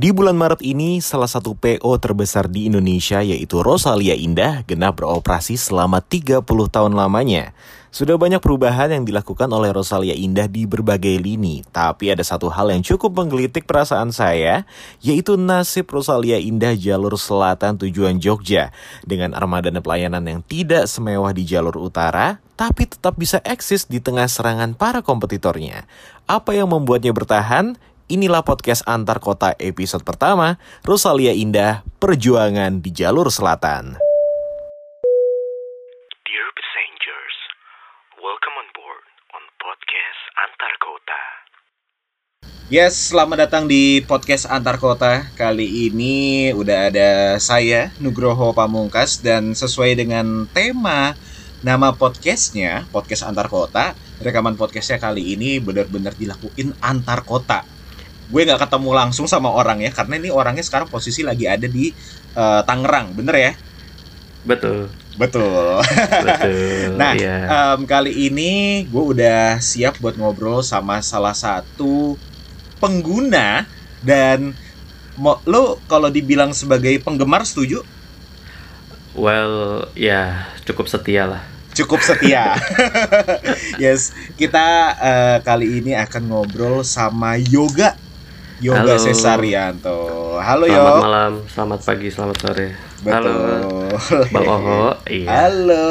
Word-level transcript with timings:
Di 0.00 0.16
bulan 0.16 0.32
Maret 0.32 0.64
ini, 0.64 1.04
salah 1.04 1.28
satu 1.28 1.52
PO 1.52 1.92
terbesar 2.00 2.48
di 2.48 2.72
Indonesia 2.72 3.20
yaitu 3.20 3.60
Rosalia 3.60 4.16
Indah 4.16 4.64
genap 4.64 4.96
beroperasi 4.96 5.60
selama 5.60 6.00
30 6.00 6.40
tahun 6.48 6.96
lamanya. 6.96 7.52
Sudah 7.92 8.16
banyak 8.16 8.40
perubahan 8.40 8.96
yang 8.96 9.04
dilakukan 9.04 9.52
oleh 9.52 9.68
Rosalia 9.76 10.16
Indah 10.16 10.48
di 10.48 10.64
berbagai 10.64 11.20
lini, 11.20 11.60
tapi 11.68 12.08
ada 12.08 12.24
satu 12.24 12.48
hal 12.48 12.72
yang 12.72 12.80
cukup 12.80 13.12
menggelitik 13.12 13.68
perasaan 13.68 14.08
saya, 14.08 14.64
yaitu 15.04 15.36
nasib 15.36 15.92
Rosalia 15.92 16.40
Indah 16.40 16.72
jalur 16.80 17.20
selatan 17.20 17.76
tujuan 17.76 18.16
Jogja 18.16 18.72
dengan 19.04 19.36
armada 19.36 19.68
pelayanan 19.68 20.24
yang 20.24 20.40
tidak 20.40 20.88
semewah 20.88 21.36
di 21.36 21.44
jalur 21.44 21.76
utara, 21.76 22.40
tapi 22.56 22.88
tetap 22.88 23.20
bisa 23.20 23.36
eksis 23.44 23.84
di 23.84 24.00
tengah 24.00 24.32
serangan 24.32 24.72
para 24.72 25.04
kompetitornya. 25.04 25.84
Apa 26.24 26.56
yang 26.56 26.72
membuatnya 26.72 27.12
bertahan? 27.12 27.89
Inilah 28.10 28.42
podcast 28.42 28.82
antar 28.90 29.22
kota 29.22 29.54
episode 29.62 30.02
pertama, 30.02 30.58
Rosalia 30.82 31.30
Indah, 31.30 31.86
Perjuangan 32.02 32.82
di 32.82 32.90
Jalur 32.90 33.30
Selatan. 33.30 33.94
Dear 36.26 36.48
passengers, 36.58 37.36
welcome 38.18 38.56
on 38.58 38.66
board 38.74 39.06
on 39.30 39.44
podcast 39.62 40.22
antar 40.42 40.72
kota. 40.82 41.20
Yes, 42.66 43.14
selamat 43.14 43.46
datang 43.46 43.70
di 43.70 44.02
podcast 44.02 44.50
antar 44.50 44.82
kota. 44.82 45.30
Kali 45.38 45.86
ini 45.86 46.50
udah 46.50 46.90
ada 46.90 47.38
saya, 47.38 47.94
Nugroho 48.02 48.50
Pamungkas, 48.50 49.22
dan 49.22 49.54
sesuai 49.54 49.94
dengan 49.94 50.50
tema 50.50 51.14
nama 51.62 51.94
podcastnya, 51.94 52.90
podcast 52.90 53.22
antar 53.22 53.46
kota, 53.46 53.94
rekaman 54.18 54.58
podcastnya 54.58 54.98
kali 54.98 55.38
ini 55.38 55.62
benar-benar 55.62 56.18
dilakuin 56.18 56.74
antar 56.82 57.22
kota 57.22 57.78
gue 58.30 58.40
nggak 58.46 58.62
ketemu 58.62 58.90
langsung 58.94 59.26
sama 59.26 59.50
orang 59.50 59.82
ya 59.82 59.90
karena 59.90 60.14
ini 60.22 60.30
orangnya 60.30 60.62
sekarang 60.62 60.86
posisi 60.86 61.26
lagi 61.26 61.50
ada 61.50 61.66
di 61.66 61.90
uh, 62.38 62.62
Tangerang 62.62 63.10
bener 63.12 63.34
ya? 63.34 63.52
Betul. 64.46 64.88
Betul, 65.18 65.82
betul 66.24 66.96
nah 67.00 67.12
iya. 67.12 67.44
um, 67.76 67.84
kali 67.84 68.30
ini 68.30 68.86
gue 68.88 69.04
udah 69.12 69.60
siap 69.60 70.00
buat 70.00 70.16
ngobrol 70.16 70.64
sama 70.64 71.04
salah 71.04 71.36
satu 71.36 72.16
pengguna 72.80 73.68
dan 74.00 74.56
mo- 75.20 75.44
lo 75.44 75.76
kalau 75.84 76.08
dibilang 76.08 76.56
sebagai 76.56 76.96
penggemar 77.04 77.44
setuju? 77.44 77.84
Well 79.12 79.92
ya 79.92 80.48
cukup 80.64 80.88
setia 80.88 81.28
lah. 81.28 81.42
Cukup 81.76 82.00
setia. 82.00 82.56
yes, 83.82 84.16
kita 84.40 84.96
uh, 84.96 85.38
kali 85.44 85.84
ini 85.84 85.92
akan 86.00 86.32
ngobrol 86.32 86.80
sama 86.80 87.36
Yoga 87.36 87.99
Yoga 88.60 88.92
Halo. 88.92 89.00
Cesarianto. 89.00 89.98
Halo 90.38 90.64
selamat 90.64 90.92
Yo. 90.92 91.00
malam 91.00 91.32
selamat 91.46 91.80
pagi 91.82 92.08
selamat 92.08 92.36
sore 92.38 92.68
Betul. 93.00 93.12
halo 93.12 93.32
bang 94.28 94.46
Oho 94.46 94.80
iya 95.06 95.26
Halo. 95.28 95.88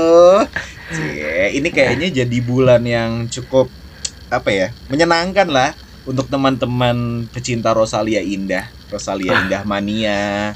Cie, 0.90 1.54
ini 1.54 1.70
kayaknya 1.70 2.10
jadi 2.16 2.38
bulan 2.40 2.82
yang 2.82 3.26
cukup 3.26 3.70
apa 4.28 4.50
ya? 4.50 4.68
Menyenangkan 4.86 5.46
lah 5.46 5.74
untuk 6.04 6.26
teman-teman 6.26 6.98
pecinta 7.28 7.70
Rosalia 7.72 8.22
Indah, 8.22 8.66
Rosalia 8.88 9.38
Indah 9.40 9.62
mania. 9.64 10.54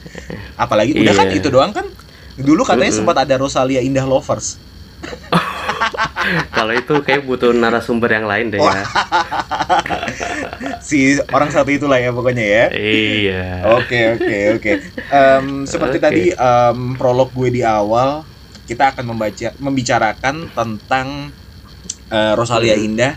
Apalagi 0.54 0.94
udah 0.96 1.14
kan 1.16 1.28
Ah. 1.28 1.30
Iya. 1.30 1.38
itu 1.38 1.48
doang 1.50 1.70
kan? 1.70 1.86
Dulu 2.34 2.62
katanya 2.64 2.90
Mm-mm. 2.90 3.00
sempat 3.06 3.18
ada 3.20 3.38
Rosalia 3.38 3.78
Indah 3.80 4.06
lovers. 4.06 4.58
kalau 6.52 6.74
itu 6.74 6.94
kayak 7.02 7.26
butuh 7.26 7.52
narasumber 7.52 8.10
yang 8.14 8.28
lain 8.30 8.54
deh 8.54 8.62
ya 8.62 8.84
si 10.80 11.18
orang 11.32 11.50
satu 11.50 11.72
itulah 11.72 11.98
ya 12.00 12.12
pokoknya 12.12 12.44
ya. 12.44 12.66
iya 12.74 13.46
Oke 13.80 14.16
oke 14.16 14.38
oke. 14.60 14.72
Seperti 15.66 15.98
Oke. 16.00 16.04
tadi 16.04 16.24
em, 16.32 16.80
prolog 16.96 17.32
gue 17.32 17.50
di 17.50 17.62
awal, 17.64 18.24
kita 18.66 18.92
akan 18.94 19.16
membaca 19.16 19.52
membicarakan 19.58 20.52
tentang 20.52 21.32
eh, 22.10 22.34
Rosalia 22.36 22.76
Hmm. 22.76 22.88
Indah. 22.88 23.14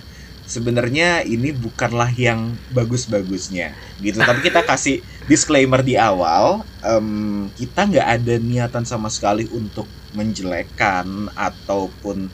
Sebenarnya 0.46 1.26
ini 1.26 1.50
bukanlah 1.50 2.06
yang 2.14 2.54
bagus-bagusnya, 2.70 3.74
gitu. 3.98 4.22
Tapi 4.22 4.46
kita 4.46 4.62
kasih 4.62 5.02
disclaimer 5.26 5.82
di 5.82 5.98
awal, 5.98 6.62
em, 6.86 7.50
kita 7.58 7.82
nggak 7.82 8.08
ada 8.22 8.34
niatan 8.38 8.86
sama 8.86 9.10
sekali 9.10 9.50
untuk 9.50 9.90
menjelekkan 10.14 11.34
ataupun 11.34 12.30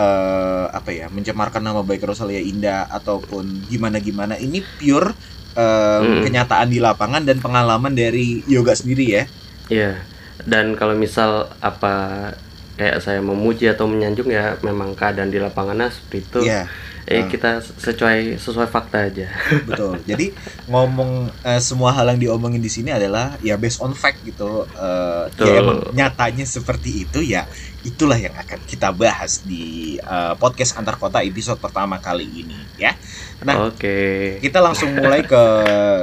eh, 0.00 0.66
apa 0.70 0.90
ya 0.90 1.06
mencemarkan 1.06 1.60
nama 1.60 1.84
baik 1.84 2.00
Rosalia 2.02 2.40
Indah 2.40 2.88
ataupun 2.88 3.68
gimana 3.68 4.00
gimana. 4.00 4.34
Ini 4.34 4.64
pure 4.80 5.12
em, 5.52 6.00
Mm. 6.00 6.22
kenyataan 6.24 6.68
di 6.68 6.78
lapangan 6.78 7.20
dan 7.20 7.36
pengalaman 7.38 7.92
dari 7.92 8.40
yoga 8.46 8.72
sendiri 8.72 9.04
ya. 9.10 9.24
iya 9.68 9.98
dan 10.42 10.72
kalau 10.72 10.94
misal 10.94 11.30
apa 11.60 12.32
kayak 12.74 12.98
saya 12.98 13.20
memuji 13.20 13.68
atau 13.68 13.84
menyanjung 13.84 14.26
ya 14.26 14.56
memang 14.60 14.94
keadaan 14.94 15.28
di 15.28 15.36
lapangannya 15.36 15.90
seperti 15.90 16.18
itu 16.24 16.38
Iya, 16.42 16.62
eh 17.04 17.20
Ah. 17.20 17.26
kita 17.26 17.50
sesuai 17.60 18.36
sesuai 18.36 18.66
fakta 18.66 19.08
aja 19.08 19.28
betul. 19.68 19.96
Jadi 20.02 20.30
ngomong 20.66 21.32
eh, 21.40 21.58
semua 21.58 21.90
hal 21.90 22.08
yang 22.08 22.20
diomongin 22.20 22.58
di 22.58 22.68
sini 22.68 22.90
adalah 22.90 23.34
ya 23.40 23.56
based 23.56 23.80
on 23.80 23.92
fact 23.92 24.20
gitu. 24.22 24.68
Eh, 24.70 25.24
ya 25.26 25.32
Betul. 25.32 25.54
emang 25.56 25.78
nyatanya 25.90 26.44
seperti 26.44 27.04
itu 27.04 27.20
ya. 27.20 27.48
Itulah 27.80 28.14
yang 28.14 28.36
akan 28.36 28.60
kita 28.64 28.92
bahas 28.92 29.40
di 29.42 29.96
eh, 29.96 30.34
podcast 30.36 30.76
antar 30.76 30.96
kota 30.96 31.20
episode 31.20 31.56
pertama 31.56 31.96
kali 31.96 32.24
ini 32.26 32.58
ya. 32.76 32.92
Nah, 33.40 33.68
oke 33.68 33.96
kita 34.38 34.60
langsung 34.60 34.92
mulai 34.92 35.24
ke 35.24 35.42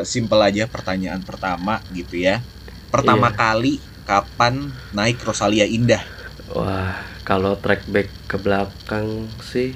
simple 0.04 0.42
aja 0.42 0.66
pertanyaan 0.66 1.22
pertama 1.22 1.80
gitu 1.92 2.18
ya. 2.18 2.42
Pertama 2.88 3.30
Iya. 3.30 3.38
kali 3.38 3.74
kapan 4.04 4.72
naik 4.92 5.20
Rosalia 5.22 5.64
Indah? 5.64 6.02
Wah, 6.48 6.96
kalau 7.22 7.54
track 7.56 7.84
back 7.86 8.08
ke 8.26 8.40
belakang 8.40 9.28
sih, 9.44 9.76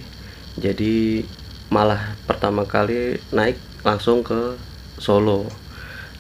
jadi 0.62 1.26
malah 1.74 2.14
pertama 2.30 2.70
kali 2.70 3.18
naik 3.34 3.58
langsung 3.82 4.22
ke 4.22 4.54
Solo 5.02 5.50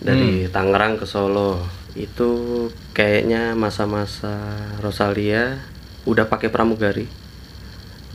dari 0.01 0.49
Tangerang 0.49 0.97
ke 0.97 1.05
Solo. 1.05 1.61
Itu 1.93 2.67
kayaknya 2.97 3.53
masa-masa 3.53 4.33
Rosalia 4.81 5.61
udah 6.09 6.25
pakai 6.25 6.49
pramugari, 6.49 7.05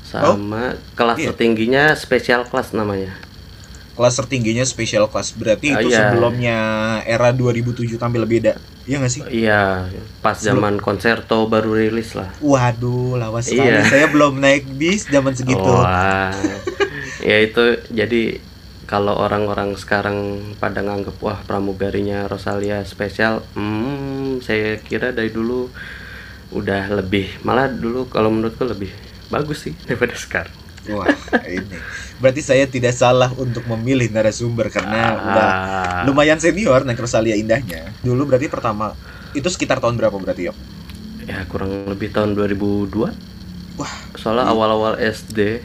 sama 0.03 0.75
kelas 0.99 1.23
iya. 1.23 1.31
tertingginya 1.31 1.95
spesial 1.95 2.43
kelas 2.51 2.75
namanya. 2.75 3.15
Kelas 3.97 4.15
tertingginya 4.21 4.61
special 4.63 5.09
class 5.09 5.33
berarti 5.33 5.73
Ah, 5.73 5.81
itu 5.81 5.89
iya. 5.89 6.13
sebelumnya 6.13 6.59
era 7.09 7.33
2007 7.33 7.97
tampil 7.97 8.29
beda. 8.29 8.61
Iya 8.85 9.01
nggak 9.01 9.13
sih? 9.13 9.23
Iya, 9.27 9.89
pas 10.21 10.37
zaman 10.37 10.79
konserto 10.79 11.49
baru 11.49 11.75
rilis 11.75 12.13
lah. 12.13 12.29
Waduh, 12.39 13.17
lawas 13.17 13.49
sekali. 13.49 13.73
Iya. 13.73 13.89
Saya 13.89 14.07
belum 14.13 14.39
naik 14.39 14.69
bis 14.77 15.09
zaman 15.09 15.33
segitu. 15.33 15.59
Wah, 15.65 16.31
ya 17.25 17.37
itu 17.41 17.81
jadi 17.89 18.39
kalau 18.87 19.19
orang-orang 19.19 19.75
sekarang 19.75 20.39
pada 20.63 20.79
nganggep 20.79 21.19
wah 21.19 21.43
pramugarinya 21.43 22.31
Rosalia 22.31 22.87
spesial, 22.87 23.43
hmm, 23.59 24.39
saya 24.45 24.79
kira 24.79 25.11
dari 25.11 25.35
dulu 25.35 25.73
udah 26.55 26.95
lebih 26.95 27.43
malah 27.43 27.67
dulu 27.67 28.07
kalau 28.07 28.31
menurutku 28.31 28.63
lebih 28.63 28.95
bagus 29.27 29.67
sih 29.67 29.75
daripada 29.89 30.15
sekarang. 30.15 30.55
Wah, 30.93 31.11
ini. 31.49 31.77
Berarti 32.17 32.41
saya 32.41 32.65
tidak 32.67 32.95
salah 32.95 33.31
untuk 33.35 33.67
memilih 33.67 34.09
narasumber 34.11 34.71
karena 34.71 35.17
udah 35.17 35.49
Ah, 35.49 36.01
lumayan 36.07 36.39
senior 36.39 36.85
Rosalia 36.87 37.35
Indahnya. 37.35 37.91
Dulu 38.01 38.27
berarti 38.29 38.47
pertama 38.47 38.95
itu 39.33 39.47
sekitar 39.51 39.83
tahun 39.83 39.99
berapa 39.99 40.17
berarti 40.17 40.49
ya? 40.49 40.55
ya 41.27 41.43
kurang 41.51 41.91
lebih 41.91 42.15
tahun 42.15 42.39
2002. 42.39 43.11
Wah, 43.77 43.93
Soalnya 44.15 44.47
awal-awal 44.47 44.95
SD 44.97 45.61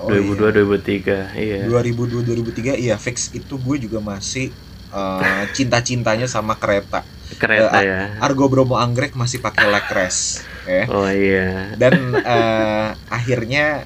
Oh, 0.00 0.08
2002 0.08 0.64
2003. 0.64 1.36
Iya. 1.36 1.68
2002 1.68 2.24
2003 2.24 2.72
iya 2.80 2.96
fix 2.96 3.28
itu 3.36 3.60
gue 3.60 3.76
juga 3.84 4.00
masih 4.00 4.48
eh, 4.90 5.44
cinta-cintanya 5.52 6.24
sama 6.24 6.56
kereta. 6.56 7.04
Kereta 7.36 7.78
Eh, 7.78 7.86
ya. 7.86 8.00
Argo 8.18 8.48
Bromo 8.48 8.74
Anggrek 8.74 9.12
masih 9.14 9.38
pakai 9.38 9.68
lekres, 9.70 10.40
ya. 10.66 10.88
Oh 10.88 11.04
iya. 11.06 11.76
Dan 11.76 12.16
eh, 12.16 12.88
akhirnya 13.06 13.84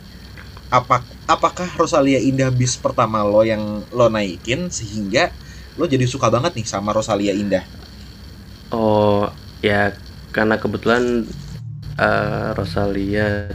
apa 0.78 0.96
apakah 1.34 1.68
Rosalia 1.80 2.20
Indah 2.28 2.50
bis 2.60 2.74
pertama 2.84 3.18
lo 3.32 3.40
yang 3.52 3.64
lo 3.96 4.06
naikin 4.16 4.60
sehingga 4.78 5.24
lo 5.78 5.84
jadi 5.92 6.06
suka 6.14 6.26
banget 6.34 6.52
nih 6.58 6.66
sama 6.72 6.90
Rosalia 6.98 7.32
Indah? 7.42 7.64
Oh 8.74 9.30
ya 9.64 9.94
karena 10.34 10.54
kebetulan 10.62 11.02
eh, 12.00 12.48
Rosalia 12.58 13.54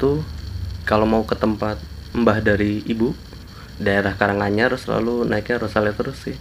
tuh 0.00 0.24
kalau 0.88 1.06
mau 1.08 1.24
ke 1.30 1.36
tempat 1.38 1.76
mbah 2.16 2.38
dari 2.48 2.82
ibu 2.92 3.08
daerah 3.86 4.14
Karanganyar 4.20 4.72
selalu 4.80 5.26
naiknya 5.30 5.56
Rosalia 5.64 5.94
terus 5.98 6.18
sih. 6.26 6.38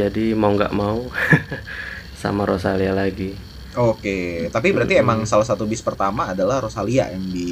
Jadi 0.00 0.34
mau 0.40 0.52
nggak 0.56 0.72
mau 0.76 1.10
sama 2.22 2.42
Rosalia 2.50 2.92
lagi. 2.96 3.32
Oke, 3.76 4.48
tapi 4.54 4.72
berarti 4.72 4.96
Mm-mm. 4.96 5.04
emang 5.04 5.28
salah 5.28 5.44
satu 5.44 5.68
bis 5.68 5.84
pertama 5.84 6.32
adalah 6.32 6.64
Rosalia 6.64 7.12
yang 7.12 7.28
di 7.28 7.44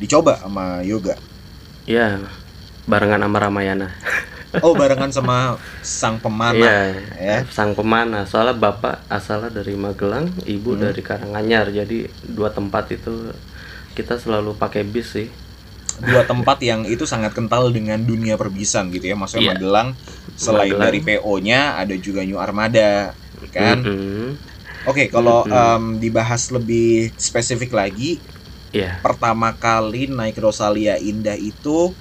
dicoba 0.00 0.40
sama 0.40 0.80
Yoga. 0.80 1.14
Ya 1.84 2.18
barengan 2.88 3.20
sama 3.20 3.38
Ramayana. 3.38 3.88
Oh, 4.66 4.74
barengan 4.74 5.14
sama 5.14 5.54
sang 5.78 6.18
pemanah. 6.18 6.58
Iya, 6.58 6.98
ya. 7.14 7.36
sang 7.46 7.70
pemanah. 7.70 8.26
Soalnya 8.26 8.58
bapak 8.58 9.06
asalnya 9.06 9.46
dari 9.46 9.78
Magelang, 9.78 10.26
ibu 10.42 10.74
Hmm. 10.74 10.90
dari 10.90 10.98
Karanganyar. 11.00 11.70
Jadi 11.70 12.10
dua 12.26 12.50
tempat 12.50 12.90
itu 12.90 13.30
kita 13.94 14.18
selalu 14.18 14.58
pakai 14.58 14.82
bis 14.82 15.14
sih. 15.14 15.30
Dua 16.02 16.26
tempat 16.26 16.58
yang 16.64 16.82
itu 16.82 17.06
sangat 17.06 17.30
kental 17.30 17.70
dengan 17.70 18.02
dunia 18.02 18.34
perbisan 18.34 18.90
gitu 18.90 19.06
ya. 19.06 19.14
Maksudnya 19.14 19.44
Iya. 19.44 19.52
Magelang 19.54 19.88
selain 20.34 20.74
Magelang. 20.74 20.82
dari 20.82 20.98
PO-nya 20.98 21.60
ada 21.78 21.94
juga 21.94 22.26
New 22.26 22.40
Armada, 22.40 23.14
kan? 23.54 23.78
Mm-mm. 23.86 24.34
Oke, 24.82 25.06
kalau 25.06 25.46
Mm-mm. 25.46 25.54
em, 25.54 26.02
dibahas 26.02 26.50
lebih 26.50 27.14
spesifik 27.14 27.70
lagi, 27.70 28.18
Iya, 28.72 29.02
pertama 29.04 29.48
kali 29.64 29.98
naik 30.18 30.36
Rosalia 30.44 30.94
Indah 31.10 31.36
itu 31.50 31.96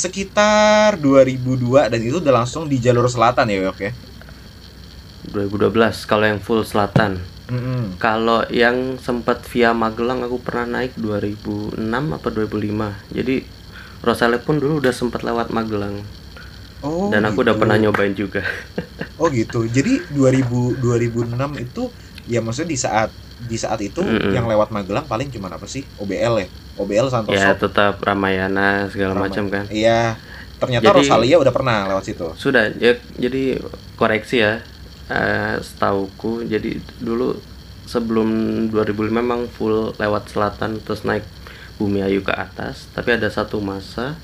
sekitar 0.00 0.88
2002 1.04 1.90
dan 1.92 2.00
itu 2.06 2.16
udah 2.22 2.34
langsung 2.44 2.64
di 2.72 2.76
jalur 2.84 3.06
selatan 3.14 3.46
ya, 3.52 3.58
Yok 3.68 3.78
ya. 3.86 3.92
2012 5.32 6.08
kalau 6.10 6.24
yang 6.30 6.40
full 6.46 6.62
selatan. 6.64 7.12
Mm-mm. 7.50 8.00
Kalau 8.04 8.40
yang 8.62 8.76
sempat 9.06 9.38
via 9.50 9.70
Magelang 9.82 10.20
aku 10.26 10.36
pernah 10.46 10.66
naik 10.80 10.92
2006 10.96 12.16
apa 12.16 12.28
2005. 12.36 12.88
Jadi 13.16 13.34
Rosalia 14.06 14.40
pun 14.46 14.56
dulu 14.62 14.74
udah 14.82 14.94
sempat 15.00 15.20
lewat 15.28 15.48
Magelang 15.56 15.96
Oh, 16.82 17.12
dan 17.12 17.22
aku 17.28 17.38
udah 17.44 17.54
gitu. 17.54 17.60
pernah 17.60 17.76
nyobain 17.80 18.14
juga. 18.16 18.42
Oh 19.20 19.28
gitu. 19.38 19.58
Jadi 19.76 19.90
2000 20.16 20.76
2006 20.82 21.52
itu 21.64 21.80
ya 22.32 22.38
maksudnya 22.44 22.70
di 22.74 22.78
saat 22.80 23.10
di 23.40 23.56
saat 23.56 23.80
itu 23.80 24.00
Mm-mm. 24.00 24.30
yang 24.30 24.44
lewat 24.44 24.68
Magelang 24.68 25.04
paling 25.04 25.28
cuma 25.28 25.48
apa 25.48 25.64
sih? 25.64 25.84
OBL 25.96 26.34
ya. 26.38 26.48
OBL 26.76 27.06
Santoso. 27.08 27.34
ya 27.34 27.52
tetap 27.52 28.00
Ramayana 28.00 28.88
segala 28.88 29.12
Ramai. 29.12 29.28
macam 29.28 29.44
kan. 29.46 29.64
Iya. 29.68 30.16
Ternyata 30.56 30.84
Jadi- 30.86 30.98
Rosalia 31.00 31.36
udah 31.36 31.50
pernah 31.50 31.76
lewat 31.86 32.04
situ. 32.04 32.26
Sudah 32.34 32.68
ya 32.74 32.92
jadi 33.14 33.56
koreksi 33.94 34.36
ya. 34.38 34.60
Eh 35.08 35.56
setauku 35.58 36.44
jadi 36.44 36.70
dulu 36.96 37.34
sebelum 37.84 38.28
2005 38.68 38.84
memang 39.10 39.40
full 39.46 39.90
lewat 39.94 40.28
selatan 40.28 40.78
terus 40.78 41.02
naik 41.02 41.24
Bumi 41.74 42.00
Ayu 42.00 42.20
ke 42.20 42.30
atas, 42.30 42.92
tapi 42.92 43.16
ada 43.16 43.26
satu 43.26 43.56
masa 43.58 44.20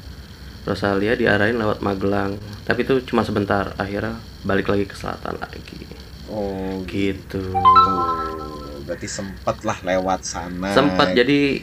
Rosalia 0.63 1.15
diarahin 1.15 1.57
lewat 1.57 1.81
Magelang. 1.81 2.37
Tapi 2.63 2.83
itu 2.83 3.01
cuma 3.03 3.23
sebentar, 3.23 3.73
akhirnya 3.77 4.15
balik 4.43 4.69
lagi 4.69 4.85
ke 4.85 4.93
selatan 4.93 5.35
lagi. 5.37 5.89
Oh 6.29 6.85
Gitu. 6.85 7.41
gitu. 7.41 8.46
Berarti 8.87 9.09
sempet 9.11 9.57
lah 9.63 9.79
lewat 9.83 10.23
sana. 10.23 10.71
Sempat 10.73 11.13
jadi 11.13 11.61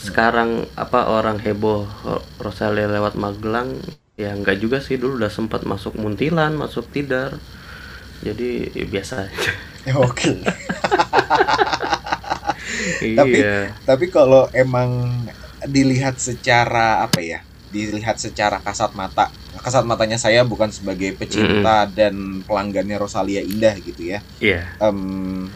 sekarang 0.00 0.66
apa 0.74 1.06
orang 1.06 1.38
heboh 1.38 1.84
Rosalia 2.40 2.88
lewat 2.88 3.14
Magelang 3.14 3.76
ya 4.12 4.32
enggak 4.32 4.58
juga 4.58 4.80
sih 4.80 4.96
dulu 4.96 5.20
udah 5.20 5.30
sempat 5.30 5.62
masuk 5.62 5.94
Muntilan, 5.94 6.56
masuk 6.56 6.88
Tidar. 6.88 7.36
Jadi 8.22 8.72
ya 8.72 8.86
biasa 8.86 9.28
aja. 9.28 9.52
Oke. 9.98 10.32
Tapi- 13.18 13.38
iya. 13.38 13.74
Tapi 13.84 14.06
kalau 14.08 14.48
emang 14.52 15.10
dilihat 15.64 16.18
secara 16.18 17.02
apa 17.02 17.20
ya? 17.22 17.42
Dilihat 17.72 18.20
secara 18.20 18.60
kasat 18.60 18.92
mata. 18.92 19.32
Kasat 19.58 19.84
matanya 19.84 20.16
saya 20.16 20.42
bukan 20.42 20.68
sebagai 20.68 21.14
pecinta 21.14 21.86
dan 21.86 22.42
pelanggannya 22.42 22.96
Rosalia 22.96 23.40
Indah 23.40 23.74
gitu 23.78 24.12
ya. 24.12 24.20
Iya. 24.38 24.76
Em, 24.78 25.48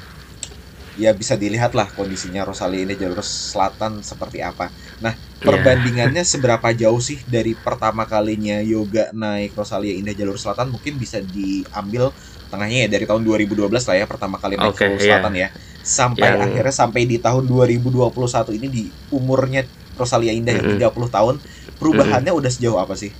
ya 0.96 1.10
bisa 1.20 1.34
dilihat 1.43 1.72
lah 1.78 1.88
kondisinya 1.96 2.43
Rosalia 2.48 2.81
Indah 2.84 2.98
jalur 3.02 3.20
selatan 3.22 4.00
seperti 4.10 4.38
apa. 4.40 4.72
Nah, 5.04 5.14
perbandingannya 5.44 6.22
seberapa 6.32 6.69
jauh 6.75 6.98
sih 7.08 7.19
dari 7.28 7.52
pertama 7.66 8.02
kalinya 8.08 8.58
yoga 8.64 9.12
naik 9.14 9.52
Rosalia 9.58 9.93
Indah 10.00 10.14
jalur 10.16 10.37
selatan 10.40 10.72
mungkin 10.75 10.94
bisa 11.02 11.19
diambil 11.22 12.10
tengahnya 12.50 12.78
ya 12.87 12.88
dari 12.94 13.04
tahun 13.10 13.22
2012 13.26 13.84
lah 13.88 13.96
ya 14.00 14.06
pertama 14.10 14.37
kali 14.43 14.56
naik 14.60 14.75
Oke, 14.75 14.84
jalur 14.84 15.00
iya. 15.00 15.19
selatan 15.20 15.32
ya. 15.37 15.48
Sampai 15.84 16.28
Yang- 16.28 16.40
akhirnya 16.43 16.75
sampai 16.75 17.02
di 17.10 17.16
tahun 17.22 17.44
2021 17.46 18.50
ini 18.58 18.66
di 18.72 18.82
umurnya 19.12 19.60
Rosalia 19.96 20.32
Indah 20.34 20.54
yang 20.58 20.66
Mm-mm. 20.66 20.72
30 20.72 21.08
tahun, 21.12 21.37
perubahannya 21.78 22.32
udah 22.34 22.50
sejauh 22.52 22.78
apa 22.82 22.94
sih? 22.99 23.12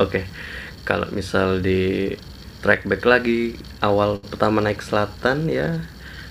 Oke. 0.00 0.18
Kalau 0.86 1.08
misal 1.18 1.48
di 1.66 1.70
track 2.62 2.80
back 2.90 3.02
lagi 3.12 3.32
awal 3.84 4.20
pertama 4.30 4.58
naik 4.64 4.80
selatan 4.84 5.38
ya 5.48 5.64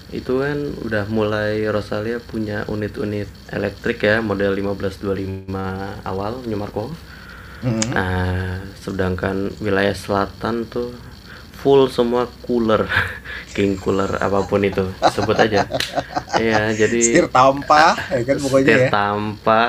itu 0.10 0.42
kan 0.42 0.58
udah 0.86 1.06
mulai 1.10 1.62
Rosalia 1.70 2.18
punya 2.18 2.66
unit-unit 2.66 3.30
elektrik 3.54 4.02
ya 4.02 4.26
model 4.26 4.58
1525 4.58 5.54
awal 6.06 6.42
New 6.50 6.58
Marco. 6.58 6.90
Mm-mm. 7.62 7.92
Nah, 7.94 8.64
sedangkan 8.80 9.52
wilayah 9.60 9.94
selatan 9.94 10.66
tuh 10.66 10.96
full 11.60 11.92
semua 11.92 12.26
cooler, 12.48 12.88
king 13.56 13.76
cooler 13.78 14.08
apa 14.18 14.48
pun 14.48 14.64
itu 14.64 14.96
sebut 15.12 15.36
aja. 15.36 15.68
Iya, 16.40 16.72
jadi 16.72 17.04
Setir 17.04 17.28
tanpa, 17.30 18.00
ya 18.10 18.24
kan 18.24 18.38
pokoknya 18.40 18.66
setir 18.66 18.82
ya. 18.88 18.90
tanpa 18.90 19.64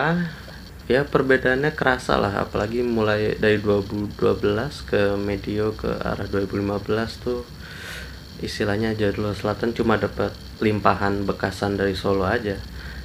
ya 0.90 1.06
perbedaannya 1.06 1.70
kerasa 1.78 2.18
lah 2.18 2.42
apalagi 2.46 2.82
mulai 2.82 3.38
dari 3.38 3.62
2012 3.62 4.18
ke 4.90 5.14
medio 5.14 5.70
ke 5.78 5.86
arah 5.86 6.26
2015 6.26 7.22
tuh 7.22 7.46
istilahnya 8.40 8.96
jalur 8.96 9.32
selatan 9.32 9.72
cuma 9.72 9.96
dapat 9.96 10.32
limpahan 10.58 11.24
bekasan 11.24 11.76
dari 11.76 11.94
Solo 11.94 12.24
aja 12.26 12.56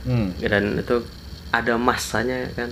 Hmm. 0.05 0.37
dan 0.37 0.77
itu 0.77 1.01
ada 1.49 1.81
masanya 1.81 2.45
kan 2.53 2.69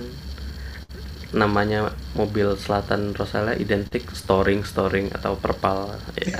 namanya 1.34 1.90
mobil 2.14 2.54
selatan 2.54 3.10
Rosalia 3.10 3.58
identik 3.58 4.06
storing 4.14 4.62
storing 4.62 5.10
atau 5.10 5.34
perpal 5.34 5.98
ya. 6.14 6.38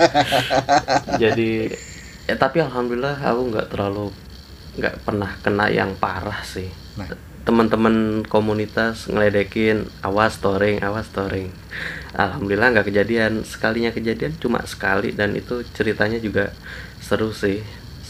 jadi 1.22 1.68
ya 2.24 2.34
tapi 2.40 2.64
alhamdulillah 2.64 3.20
aku 3.20 3.42
nggak 3.52 3.68
terlalu 3.68 4.08
nggak 4.80 4.96
pernah 5.04 5.30
kena 5.44 5.68
yang 5.68 5.92
parah 5.96 6.40
sih 6.40 6.72
Nah. 6.96 7.06
teman-teman 7.44 8.26
komunitas 8.26 9.06
ngeledekin 9.06 9.86
awas 10.00 10.36
storing 10.36 10.82
awas 10.82 11.06
storing 11.06 11.48
alhamdulillah 12.22 12.66
nggak 12.72 12.86
kejadian 12.90 13.32
sekalinya 13.52 13.90
kejadian 13.96 14.32
cuma 14.42 14.58
sekali 14.72 15.06
dan 15.18 15.30
itu 15.38 15.52
ceritanya 15.76 16.18
juga 16.26 16.42
seru 17.06 17.26
sih 17.42 17.56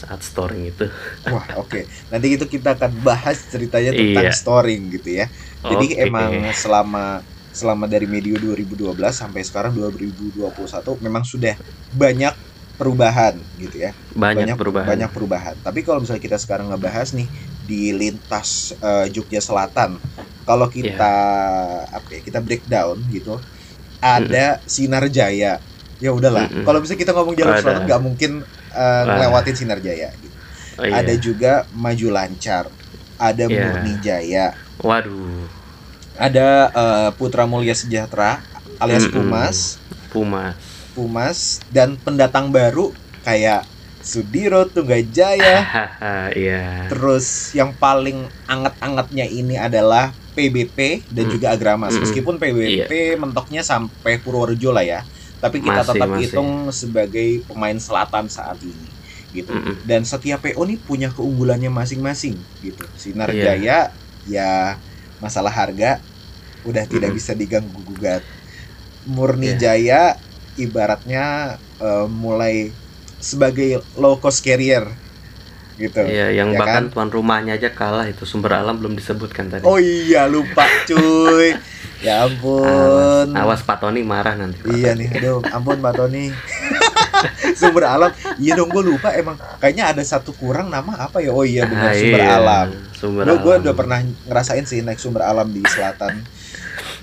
saat 0.01 0.19
storing 0.27 0.61
itu 0.71 0.83
Wah, 1.21 1.45
oke. 1.61 1.85
Nanti 2.11 2.27
itu 2.35 2.45
kita 2.49 2.73
akan 2.75 2.91
bahas 3.05 3.45
ceritanya 3.45 3.93
tentang 3.93 4.27
Iya. 4.27 4.31
storing 4.33 4.89
gitu 4.97 5.09
ya. 5.21 5.25
Jadi 5.69 5.93
Oke. 6.01 6.01
emang 6.01 6.49
selama 6.51 7.21
selama 7.53 7.85
dari 7.85 8.07
medio 8.09 8.35
2012 8.41 9.13
sampai 9.21 9.45
sekarang 9.45 9.71
2021 9.77 10.97
memang 10.99 11.23
sudah 11.23 11.53
banyak 11.93 12.33
perubahan 12.75 13.45
gitu 13.55 13.77
ya. 13.85 13.91
banyak, 14.21 14.57
perubahan 14.59 14.59
Banyak 14.81 15.09
perubahan. 15.13 15.55
Tapi 15.61 15.85
kalau 15.85 16.01
misalnya 16.01 16.23
kita 16.25 16.37
sekarang 16.41 16.73
ngebahas 16.73 17.13
nih 17.13 17.29
di 17.61 17.93
lintas 17.93 18.73
eh, 18.81 19.05
Jogja 19.13 19.37
Selatan, 19.45 20.01
kalau 20.41 20.67
kita 20.73 20.81
Iya. 20.81 21.11
apa 21.97 22.07
ya, 22.17 22.19
kita 22.27 22.39
breakdown 22.43 22.97
gitu, 23.13 23.39
ada 24.01 24.59
Sinar 24.65 25.05
Jaya. 25.07 25.61
Ya 26.01 26.09
udahlah. 26.09 26.49
Mm-mm. 26.49 26.65
Kalau 26.65 26.81
misalnya 26.81 27.01
kita 27.05 27.11
ngomong 27.13 27.35
jalur 27.37 27.53
selatan 27.61 27.85
nggak 27.85 28.01
mungkin 28.01 28.31
eh, 28.73 29.03
ngelewatin 29.05 29.55
Sinar 29.55 29.79
Jaya 29.79 30.09
gitu. 30.17 30.35
Oh, 30.81 30.85
iya. 30.89 30.99
Ada 30.99 31.13
juga 31.15 31.53
Maju 31.77 32.07
Lancar, 32.09 32.65
ada 33.21 33.43
Iya. 33.45 33.61
Murni 33.69 33.93
Jaya, 34.01 34.57
waduh 34.81 35.45
ada 36.17 36.47
eh, 36.73 37.09
Putra 37.15 37.45
Mulia 37.45 37.77
Sejahtera 37.77 38.41
alias 38.81 39.05
Mm-mm. 39.05 39.15
Pumas, 39.21 39.57
Pumas 40.09 40.55
Pumas 40.91 41.39
dan 41.69 41.95
pendatang 41.95 42.49
baru 42.51 42.91
kayak 43.21 43.63
Sudiro 44.01 44.65
Tunggajaya. 44.65 45.61
iya 46.33 46.89
Terus 46.89 47.53
yang 47.53 47.71
paling 47.77 48.25
anget-angetnya 48.49 49.29
ini 49.29 49.55
adalah 49.61 50.09
PBP 50.35 51.07
dan 51.11 51.25
Mm. 51.27 51.31
juga 51.33 51.47
Agramas. 51.55 51.93
Mm-mm. 51.93 52.01
Meskipun 52.03 52.35
PBP 52.41 52.91
mentoknya 53.19 53.61
sampai 53.65 54.19
Purworejo 54.23 54.69
lah 54.75 54.83
ya, 54.85 54.99
tapi 55.43 55.59
kita 55.65 55.81
Masih, 55.83 55.93
tetap 55.95 56.09
masih. 56.11 56.23
hitung 56.27 56.49
sebagai 56.71 57.27
pemain 57.49 57.77
selatan 57.79 58.25
saat 58.31 58.59
ini 58.63 58.95
gitu. 59.35 59.51
Mm-mm. 59.53 59.75
Dan 59.83 60.01
setiap 60.07 60.39
PO 60.43 60.63
nih 60.69 60.79
punya 60.87 61.09
keunggulannya 61.15 61.69
masing-masing 61.73 62.47
gitu. 62.61 62.83
Sinar 62.95 63.29
Iya. 63.31 63.43
Jaya 63.45 63.77
ya 64.25 64.79
masalah 65.23 65.53
harga 65.53 66.01
udah 66.65 66.85
tidak 66.89 67.11
Mm-mm. 67.11 67.17
bisa 67.17 67.33
diganggu 67.37 67.79
gugat. 67.85 68.23
Murni 69.05 69.45
Iya. 69.47 69.57
Jaya 69.61 69.95
ibaratnya 70.57 71.21
eh, 71.81 72.05
mulai 72.23 72.77
sebagai 73.21 73.85
low 74.01 74.17
cost 74.23 74.41
carrier 74.45 74.85
gitu. 75.81 75.99
Iya, 75.99 76.29
yang 76.31 76.53
Ya 76.53 76.57
bahkan 76.57 76.83
kan? 76.87 76.93
tuan 76.93 77.09
rumahnya 77.09 77.53
aja 77.53 77.69
kalah 77.69 78.05
itu 78.05 78.21
sumber 78.23 78.53
alam 78.55 78.77
belum 78.77 78.93
disebutkan 78.93 79.49
tadi. 79.49 79.63
Oh 79.63 79.75
iya 79.75 80.25
lupa 80.25 80.61
cuy. 80.85 81.57
ya 81.99 82.25
ampun. 82.25 82.65
Awas, 82.65 83.29
awas 83.31 83.61
Pak 83.61 83.77
Tony 83.79 84.01
marah 84.01 84.33
nanti. 84.33 84.57
Pak 84.57 84.69
Iya 84.71 84.93
Tony. 84.93 85.01
nih, 85.03 85.07
aduh, 85.19 85.41
ampun 85.49 85.77
Pak 85.77 85.93
Tony. 85.95 86.23
sumber 87.53 87.85
alam, 87.85 88.09
iya 88.37 88.53
dong 88.53 88.69
gue 88.69 88.83
lupa 88.83 89.13
emang 89.13 89.37
kayaknya 89.57 89.91
ada 89.91 90.01
satu 90.01 90.31
kurang 90.31 90.69
nama 90.69 90.97
apa 90.99 91.19
ya? 91.19 91.29
Oh 91.29 91.43
iya 91.43 91.65
benar 91.65 91.89
Ah, 91.89 91.95
sumber 91.95 92.17
iya, 92.17 92.29
alam. 92.35 92.67
Sumber 92.91 93.23
Gue 93.23 93.37
gue 93.39 93.53
alam. 93.53 93.61
udah 93.61 93.73
pernah 93.73 93.99
ngerasain 94.25 94.65
sih 94.65 94.81
naik 94.81 94.97
sumber 94.97 95.21
alam 95.23 95.45
di 95.47 95.61
selatan. 95.63 96.21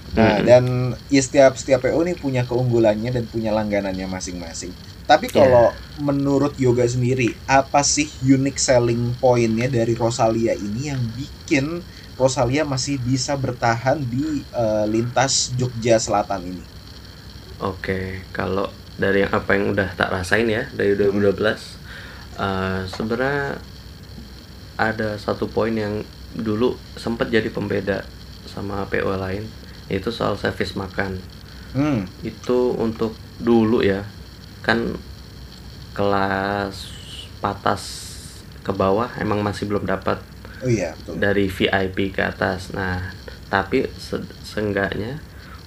Nah, 0.09 0.41
dan 0.41 0.65
ya 1.07 1.21
setiap 1.21 1.55
setiap 1.55 1.79
PO 1.81 2.01
nih 2.01 2.17
punya 2.17 2.43
keunggulannya 2.43 3.13
dan 3.13 3.25
punya 3.25 3.53
langganannya 3.53 4.09
masing-masing. 4.09 4.73
Tapi 5.09 5.27
Iya. 5.33 5.49
kalau 5.49 5.69
menurut 5.97 6.55
Yoga 6.61 6.85
sendiri, 6.85 7.29
apa 7.49 7.81
sih 7.95 8.09
unique 8.21 8.61
selling 8.61 9.17
pointnya 9.23 9.69
dari 9.73 9.95
Rosalia 9.97 10.55
ini 10.55 10.93
yang 10.93 11.03
bikin 11.17 11.67
Rosalia 12.21 12.63
masih 12.69 13.01
bisa 13.01 13.33
bertahan 13.45 13.99
di 14.13 14.25
eh, 14.53 14.85
lintas 14.95 15.33
Jogja 15.59 15.97
Selatan 15.97 16.43
ini? 16.53 16.65
Oke, 17.59 18.29
kalau 18.31 18.67
dari 18.99 19.25
yang 19.27 19.33
apa 19.35 19.51
yang 19.57 19.75
udah 19.75 19.89
tak 19.99 20.11
rasain 20.15 20.47
ya 20.47 20.71
dari 20.75 20.95
2012, 20.95 21.81
eh, 22.39 22.81
sebenarnya 22.87 23.65
ada 24.79 25.19
satu 25.19 25.51
poin 25.51 25.75
yang 25.75 25.95
dulu 26.47 26.79
sempat 26.95 27.27
jadi 27.35 27.51
pembeda 27.51 27.99
sama 28.47 28.87
PO 28.87 29.15
lain, 29.19 29.45
yaitu 29.91 30.11
soal 30.15 30.39
servis 30.39 30.73
makan. 30.79 31.13
Hmm, 31.75 32.01
Itu 32.23 32.75
untuk 32.79 33.13
dulu 33.39 33.83
ya, 33.85 34.07
kan 34.63 34.99
kelas 35.95 36.75
patas 37.39 37.83
ke 38.63 38.71
bawah 38.75 39.09
emang 39.19 39.41
masih 39.41 39.67
belum 39.71 39.89
dapat 39.89 40.21
oh 40.61 40.69
iya 40.69 40.93
betul. 40.99 41.17
dari 41.19 41.47
VIP 41.49 42.13
ke 42.13 42.23
atas. 42.23 42.71
Nah, 42.75 43.15
tapi 43.49 43.89
se- 43.97 44.29
seenggaknya 44.45 45.19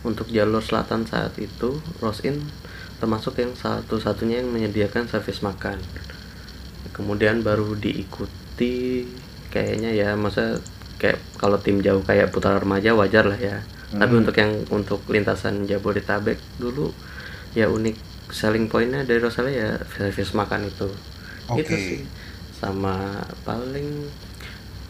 untuk 0.03 0.29
jalur 0.29 0.62
selatan 0.62 1.05
saat 1.05 1.36
itu 1.38 1.77
Rosin 2.01 2.41
termasuk 3.01 3.41
yang 3.41 3.57
satu-satunya 3.57 4.45
yang 4.45 4.50
menyediakan 4.53 5.10
servis 5.10 5.41
makan. 5.41 5.81
Kemudian 6.93 7.41
baru 7.41 7.74
diikuti 7.74 9.07
kayaknya 9.50 9.91
ya 9.95 10.10
masa 10.13 10.60
kayak 11.01 11.17
kalau 11.39 11.57
tim 11.57 11.81
jauh 11.81 12.03
kayak 12.05 12.29
putra 12.29 12.60
remaja 12.62 12.93
wajar 12.93 13.25
lah 13.25 13.39
ya. 13.39 13.57
Tapi 13.91 14.13
Hmm. 14.13 14.21
untuk 14.24 14.36
yang 14.38 14.51
untuk 14.71 15.01
lintasan 15.10 15.65
Jabodetabek 15.67 16.38
dulu 16.55 16.93
ya 17.51 17.67
unik 17.67 17.98
selling 18.31 18.71
pointnya 18.71 19.03
dari 19.03 19.19
Rosalia 19.19 19.53
ya 19.53 19.71
servis 19.91 20.31
makan 20.33 20.67
itu. 20.67 20.89
Itu 21.59 21.71
Oke. 21.71 21.75
sih. 21.75 22.01
Sama 22.55 23.19
paling 23.43 24.07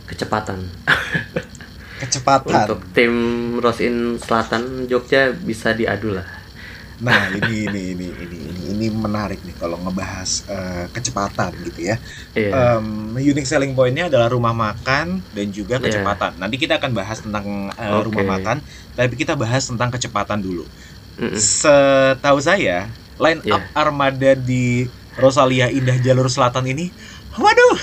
kecepatan. 0.08 0.60
Kecepatan. 2.02 2.66
Untuk 2.66 2.82
tim 2.98 3.14
Rosin 3.62 4.18
Selatan 4.18 4.90
Jogja 4.90 5.30
bisa 5.38 5.70
diadu 5.78 6.18
lah. 6.18 6.26
Nah, 7.02 7.34
ini 7.34 7.66
ini 7.66 7.98
ini 7.98 8.08
ini 8.14 8.38
ini 8.46 8.64
ini 8.78 8.86
menarik 8.94 9.42
nih 9.42 9.58
kalau 9.58 9.78
ngebahas 9.82 10.46
eh, 10.50 10.86
kecepatan 10.94 11.50
gitu 11.66 11.90
ya. 11.90 11.98
Iya. 12.38 12.78
Um, 12.78 13.18
unique 13.18 13.50
selling 13.50 13.74
pointnya 13.74 14.06
adalah 14.10 14.30
rumah 14.30 14.54
makan 14.54 15.22
dan 15.34 15.48
juga 15.50 15.82
Iya. 15.82 15.90
kecepatan. 15.90 16.38
Nanti 16.38 16.62
kita 16.62 16.78
akan 16.78 16.92
bahas 16.94 17.22
tentang 17.22 17.74
uh, 17.74 18.02
Oke. 18.02 18.14
rumah 18.14 18.38
makan, 18.38 18.62
tapi 18.94 19.14
kita 19.18 19.34
bahas 19.34 19.66
tentang 19.66 19.90
kecepatan 19.90 20.42
dulu. 20.46 20.66
Mm-mm. 21.18 21.38
Setahu 21.38 22.38
saya, 22.38 22.86
line 23.22 23.40
Iya. 23.44 23.54
up 23.54 23.64
armada 23.74 24.34
di 24.34 24.90
Rosalia 25.14 25.70
Indah 25.70 25.96
Jalur 25.98 26.26
Selatan 26.26 26.66
ini, 26.66 26.90
waduh, 27.32 27.78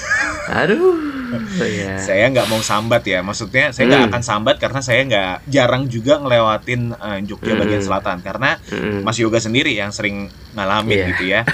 Aduh. 0.50 0.96
ya. 1.60 2.00
saya 2.00 2.24
nggak 2.26 2.48
mau 2.48 2.58
sambat 2.58 3.04
ya. 3.04 3.20
Maksudnya 3.20 3.68
saya 3.70 3.84
nggak 3.86 4.02
Hmm. 4.02 4.10
akan 4.10 4.22
sambat 4.24 4.56
karena 4.56 4.80
saya 4.80 5.00
nggak 5.04 5.32
jarang 5.46 5.84
juga 5.86 6.16
ngelewatin 6.18 6.80
uh, 6.90 7.20
Jogja 7.22 7.52
Hmm. 7.52 7.60
bagian 7.62 7.80
selatan 7.80 8.18
karena 8.18 8.56
Mm-mm. 8.66 9.04
Mas 9.04 9.16
Yoga 9.16 9.38
sendiri 9.38 9.70
yang 9.72 9.88
sering 9.90 10.26
ngalamin 10.52 10.96
Iya. 10.96 11.06
gitu 11.12 11.24
ya. 11.28 11.40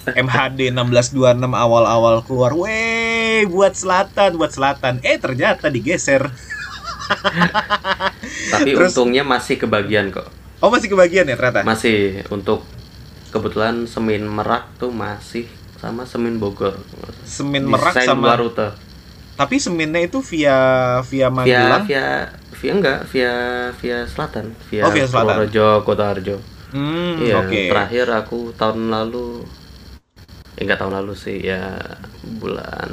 MHD 0.00 0.72
1626 0.72 1.12
awal-awal 1.52 2.22
keluar, 2.22 2.56
weh 2.56 3.44
buat 3.44 3.74
selatan, 3.74 4.34
buat 4.34 4.48
selatan. 4.48 5.02
Eh 5.02 5.18
ternyata 5.18 5.68
digeser. 5.68 6.24
Tapi 8.50 8.70
Terus- 8.70 8.94
untungnya 8.94 9.22
masih 9.22 9.58
kebagian 9.58 10.08
kok. 10.08 10.30
Oh 10.60 10.68
masih 10.68 10.88
kebagian 10.88 11.24
ya 11.24 11.34
ternyata. 11.34 11.64
Masih 11.64 12.22
untuk 12.28 12.62
kebetulan 13.30 13.84
Semin 13.84 14.22
Merak 14.22 14.66
tuh 14.76 14.90
masih 14.90 15.46
sama 15.76 16.04
Semin 16.04 16.36
Bogor. 16.36 16.76
Semin 17.22 17.64
Merak 17.64 17.94
Desain 17.94 18.08
sama 18.08 18.26
dua 18.28 18.36
rute. 18.38 18.68
tapi 19.32 19.56
seminnya 19.56 19.98
itu 19.98 20.20
via 20.22 20.58
via 21.00 21.26
Via 21.26 21.28
Magelang. 21.30 21.84
via 21.84 22.06
via 22.52 22.72
enggak, 22.74 22.98
via 23.06 23.32
via 23.74 23.98
selatan, 24.04 24.52
via, 24.68 24.84
Oh, 24.84 24.90
via 24.90 25.06
selatan. 25.06 25.32
Purworejo, 25.40 25.68
Kotarjo. 25.80 26.36
Hmm, 26.70 27.16
Iya, 27.18 27.40
oke. 27.40 27.60
terakhir 27.66 28.06
aku 28.12 28.52
tahun 28.52 28.90
lalu 28.90 29.48
eh, 30.54 30.62
enggak 30.62 30.76
tahun 30.78 30.92
lalu 30.94 31.14
sih 31.14 31.40
ya 31.40 31.72
bulan 32.36 32.90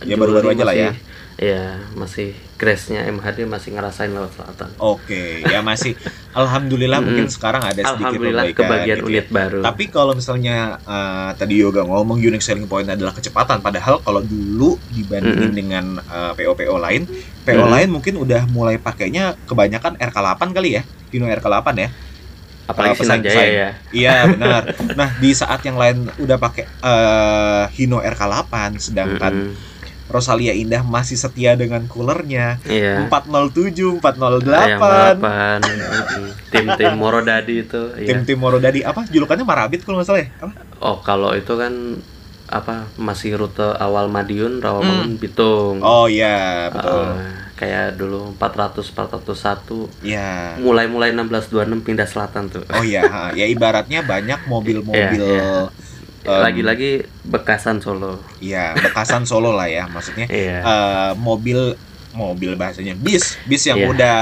Ya, 0.00 0.14
baru-baru 0.14 0.52
aja 0.52 0.62
lah 0.62 0.74
ya. 0.74 0.88
masih- 0.88 1.02
Iya, 1.34 1.64
masih 1.92 2.30
grace-nya 2.64 3.04
MHD 3.06 3.44
masih 3.44 3.70
ngerasain 3.70 4.08
lewat 4.08 4.32
selatan. 4.32 4.72
Oke, 4.78 5.44
ya 5.44 5.60
masih 5.60 5.92
alhamdulillah 6.32 6.96
Mm. 6.96 7.04
mungkin 7.04 7.26
sekarang 7.28 7.60
ada 7.60 7.76
sedikit 7.76 7.92
Alhamdulillah 8.08 8.44
perbaikan 8.46 8.64
kebagian 8.64 8.96
gitu 8.96 9.04
ya. 9.04 9.10
unit 9.12 9.26
baru. 9.28 9.60
Tapi 9.60 9.84
kalau 9.86 10.12
misalnya 10.12 10.56
eh, 10.80 11.30
tadi 11.34 11.54
Yoga 11.56 11.84
ngomong 11.84 12.16
unique 12.18 12.40
selling 12.40 12.64
point 12.64 12.88
adalah 12.88 13.12
kecepatan, 13.12 13.60
padahal 13.60 14.00
kalau 14.00 14.18
dulu 14.18 14.80
dibandingin 14.90 15.44
Mm-mm. 15.44 15.54
dengan 15.54 15.84
eh, 16.00 16.32
PO-PO 16.34 16.74
lain, 16.78 17.04
PO 17.44 17.52
Mm-mm. 17.54 17.68
lain 17.70 17.88
mungkin 17.90 18.14
udah 18.16 18.48
mulai 18.48 18.76
pakainya 18.78 19.36
kebanyakan 19.44 19.94
RK8 19.94 20.40
kali 20.50 20.70
ya, 20.74 20.82
Hino 21.10 21.28
RK8 21.28 21.68
ya. 21.76 21.90
apalagi 22.64 22.96
pesaing- 22.96 23.20
Sinar 23.20 23.20
Jaya 23.20 23.36
pesaing. 23.36 23.52
ya. 23.54 23.68
Iya 23.92 24.12
benar. 24.26 24.62
Nah 24.94 25.08
di 25.14 25.30
saat 25.32 25.60
yang 25.62 25.76
lain 25.76 26.08
udah 26.16 26.38
pakai 26.38 26.64
eh, 26.64 27.64
Hino 27.74 28.00
RK8, 28.00 28.48
sedangkan 28.80 29.32
Mm-mm. 29.52 29.73
Rosalia 30.04 30.52
Indah 30.52 30.80
masih 30.80 31.14
setia 31.14 31.54
dengan 31.54 31.84
coolernya 31.84 32.60
Iya. 32.62 33.08
407, 33.08 33.96
Yang 33.96 33.98
408. 33.98 34.44
delapan. 34.44 35.58
Mm-mm. 35.60 36.26
Tim-tim 36.48 36.92
Morodadi 36.94 37.54
itu. 37.60 37.82
Iya. 37.94 38.08
Tim-tim 38.10 38.36
Morodadi 38.36 38.80
apa 38.80 39.04
julukannya 39.04 39.42
Marabit 39.42 39.82
kalau 39.82 39.96
nggak 39.96 40.06
salah 40.06 40.20
ya? 40.20 40.28
Apa? 40.38 40.52
Oh, 40.78 40.96
kalau 40.98 41.32
itu 41.32 41.52
kan 41.52 41.72
apa 42.44 42.86
masih 42.94 43.34
rute 43.34 43.64
awal 43.74 44.06
Madiun, 44.06 44.60
Rawamangun, 44.60 45.16
Bitung. 45.16 45.80
Hmm. 45.80 45.88
Oh 45.88 46.06
iya 46.06 46.68
betul. 46.68 47.00
Uh, 47.08 47.16
kayak 47.54 47.96
dulu 47.96 48.36
400 48.36 48.84
401 48.84 49.88
Iya. 50.04 50.60
mulai-mulai 50.60 51.10
1626 51.10 51.48
pindah 51.80 52.04
selatan 52.04 52.50
tuh. 52.50 52.62
Oh 52.68 52.84
iya, 52.84 53.32
ya 53.32 53.46
ibaratnya 53.46 54.02
banyak 54.02 54.44
mobil-mobil 54.52 55.16
Iya, 55.16 55.66
em, 55.66 55.72
Lagi-lagi 56.24 57.04
bekasan 57.22 57.78
Solo. 57.78 58.20
Iya, 58.40 58.72
bekasan 58.74 59.28
Solo 59.28 59.52
lah 59.52 59.68
ya, 59.68 59.84
maksudnya 59.86 60.24
Iya. 60.26 60.58
eh, 60.64 61.12
mobil 61.20 61.76
mobil 62.14 62.54
bahasanya 62.54 62.94
bis, 62.94 63.36
bis 63.44 63.66
yang 63.66 63.78
Iya. 63.78 63.88
udah 63.90 64.18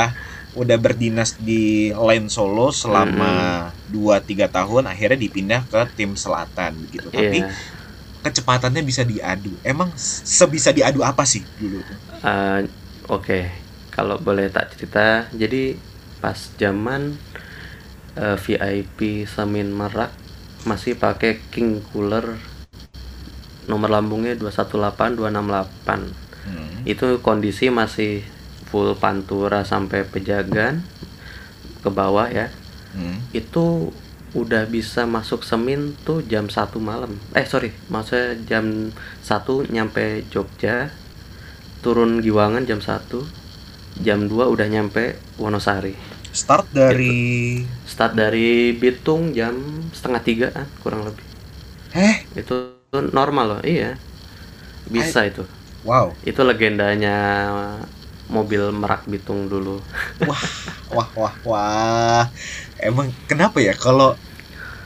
udah 0.52 0.76
berdinas 0.76 1.40
di 1.40 1.88
line 1.92 2.28
Solo 2.28 2.68
selama 2.68 3.68
2-3 3.88 4.48
tahun 4.48 4.84
akhirnya 4.84 5.16
dipindah 5.16 5.60
ke 5.64 5.80
tim 5.96 6.12
selatan 6.12 6.76
gitu. 6.92 7.08
Tapi 7.08 7.40
Iya. 7.40 7.48
kecepatannya 8.22 8.82
bisa 8.82 9.02
diadu. 9.02 9.54
Emang 9.62 9.90
sebisa 9.96 10.70
diadu 10.70 11.00
apa 11.00 11.24
sih 11.24 11.40
dulu 11.56 11.80
tuh? 11.80 11.98
Uh, 12.22 12.60
Oke, 13.10 13.50
kalau 13.90 14.14
boleh 14.16 14.46
tak 14.46 14.72
cerita, 14.72 15.26
jadi 15.34 15.74
pas 16.22 16.38
zaman 16.54 17.18
uh, 18.14 18.38
VIP 18.38 19.26
Samin 19.26 19.74
Merak 19.74 20.14
masih 20.64 20.94
pakai 20.94 21.42
King 21.50 21.82
Cooler 21.90 22.38
nomor 23.70 23.90
lambungnya 23.90 24.34
218 24.34 25.18
268. 25.18 26.12
Hmm. 26.42 26.82
Itu 26.82 27.22
kondisi 27.22 27.70
masih 27.70 28.26
full 28.66 28.98
pantura 28.98 29.62
sampai 29.62 30.02
pejagan 30.02 30.82
ke 31.82 31.90
bawah 31.90 32.26
ya. 32.30 32.50
Hmm. 32.94 33.22
Itu 33.30 33.94
udah 34.32 34.64
bisa 34.64 35.04
masuk 35.04 35.44
Semin 35.44 35.92
tuh 36.02 36.24
jam 36.24 36.48
1 36.48 36.72
malam. 36.80 37.20
Eh 37.36 37.44
sorry, 37.44 37.70
maksudnya 37.92 38.34
jam 38.48 38.90
1 39.20 39.68
nyampe 39.68 40.24
Jogja, 40.32 40.88
turun 41.84 42.24
Giwangan 42.24 42.64
jam 42.64 42.80
1, 42.80 43.12
jam 44.00 44.24
2 44.26 44.32
udah 44.48 44.66
nyampe 44.72 45.20
Wonosari. 45.36 46.11
Start 46.32 46.66
dari 46.72 47.14
Start 47.92 48.12
dari 48.18 48.72
Bitung 48.80 49.22
jam 49.38 49.54
setengah 49.96 50.22
tigaan 50.26 50.68
kurang 50.82 51.02
lebih. 51.06 51.26
eh 51.94 52.26
Itu 52.40 52.54
normal 52.92 53.46
loh, 53.58 53.60
iya. 53.64 53.96
Bisa 54.88 55.26
itu. 55.30 55.44
wow. 55.84 56.16
Itu 56.22 56.40
legendanya 56.46 57.16
mobil 58.30 58.62
Merak 58.72 59.04
Bitung 59.10 59.46
dulu. 59.52 59.82
Wah, 60.28 60.44
wah, 60.94 61.08
wah, 61.18 61.34
wah. 61.42 62.24
Emang 62.78 63.10
kenapa 63.26 63.58
ya 63.58 63.74
kalau 63.74 64.14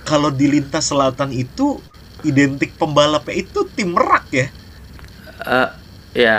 kalau 0.06 0.30
di 0.32 0.46
lintas 0.50 0.90
selatan 0.90 1.30
itu 1.34 1.82
identik 2.24 2.74
pembalapnya 2.80 3.34
itu 3.44 3.60
tim 3.76 3.94
Merak 3.96 4.26
ya? 4.32 4.46
Eh 5.46 5.68
ya 6.16 6.36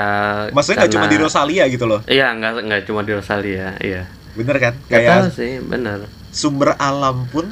Maksudnya 0.54 0.78
nggak 0.86 0.94
cuma 0.96 1.06
di 1.12 1.18
Rosalia 1.20 1.64
gitu 1.70 1.86
loh, 1.86 2.02
Iya, 2.08 2.24
nggak 2.38 2.52
nggak 2.66 2.82
cuma 2.88 3.02
di 3.08 3.12
Rosalia, 3.18 3.76
iya. 3.84 4.17
Bener 4.38 4.56
kan? 4.62 4.74
Kayak 4.86 5.34
sih, 5.34 5.58
bener. 5.60 6.06
sumber 6.32 6.78
alam 6.78 7.26
pun 7.28 7.46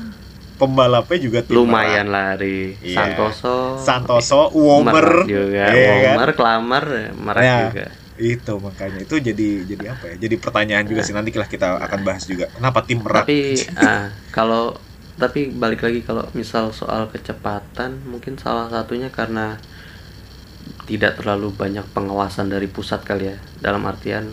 pembalapnya 0.55 1.17
juga 1.17 1.39
tim 1.43 1.57
Lumayan 1.57 2.07
Merak. 2.07 2.39
lari. 2.39 2.77
Iya. 2.79 2.95
Santoso. 3.17 3.55
Santoso, 3.75 4.41
Womer, 4.53 5.25
juga, 5.27 5.65
iya 5.73 5.93
kan? 6.05 6.15
Womer, 6.15 6.29
Klamar, 6.31 6.85
Merak 7.17 7.43
Ya. 7.43 7.57
juga. 7.67 7.85
itu 8.15 8.53
makanya 8.63 9.03
itu 9.03 9.19
jadi 9.19 9.47
jadi 9.67 9.85
apa 9.91 10.07
ya 10.07 10.15
jadi 10.15 10.35
pertanyaan 10.39 10.87
juga 10.87 11.03
sih 11.03 11.11
nanti 11.11 11.35
lah 11.35 11.51
kita 11.51 11.75
akan 11.83 11.99
bahas 11.99 12.23
juga 12.23 12.47
kenapa 12.47 12.79
tim 12.87 13.03
merak 13.03 13.27
Tapi 13.27 13.59
ah, 13.75 14.07
kalau 14.31 14.79
tapi 15.19 15.51
balik 15.51 15.83
lagi 15.83 15.99
kalau 15.99 16.23
misal 16.31 16.71
soal 16.71 17.11
kecepatan 17.11 17.99
mungkin 18.07 18.39
salah 18.39 18.71
satunya 18.71 19.11
karena 19.11 19.59
tidak 20.87 21.19
terlalu 21.19 21.51
banyak 21.51 21.83
pengawasan 21.91 22.47
dari 22.47 22.71
pusat 22.71 23.03
kali 23.03 23.33
ya. 23.33 23.37
Dalam 23.59 23.83
artian 23.83 24.31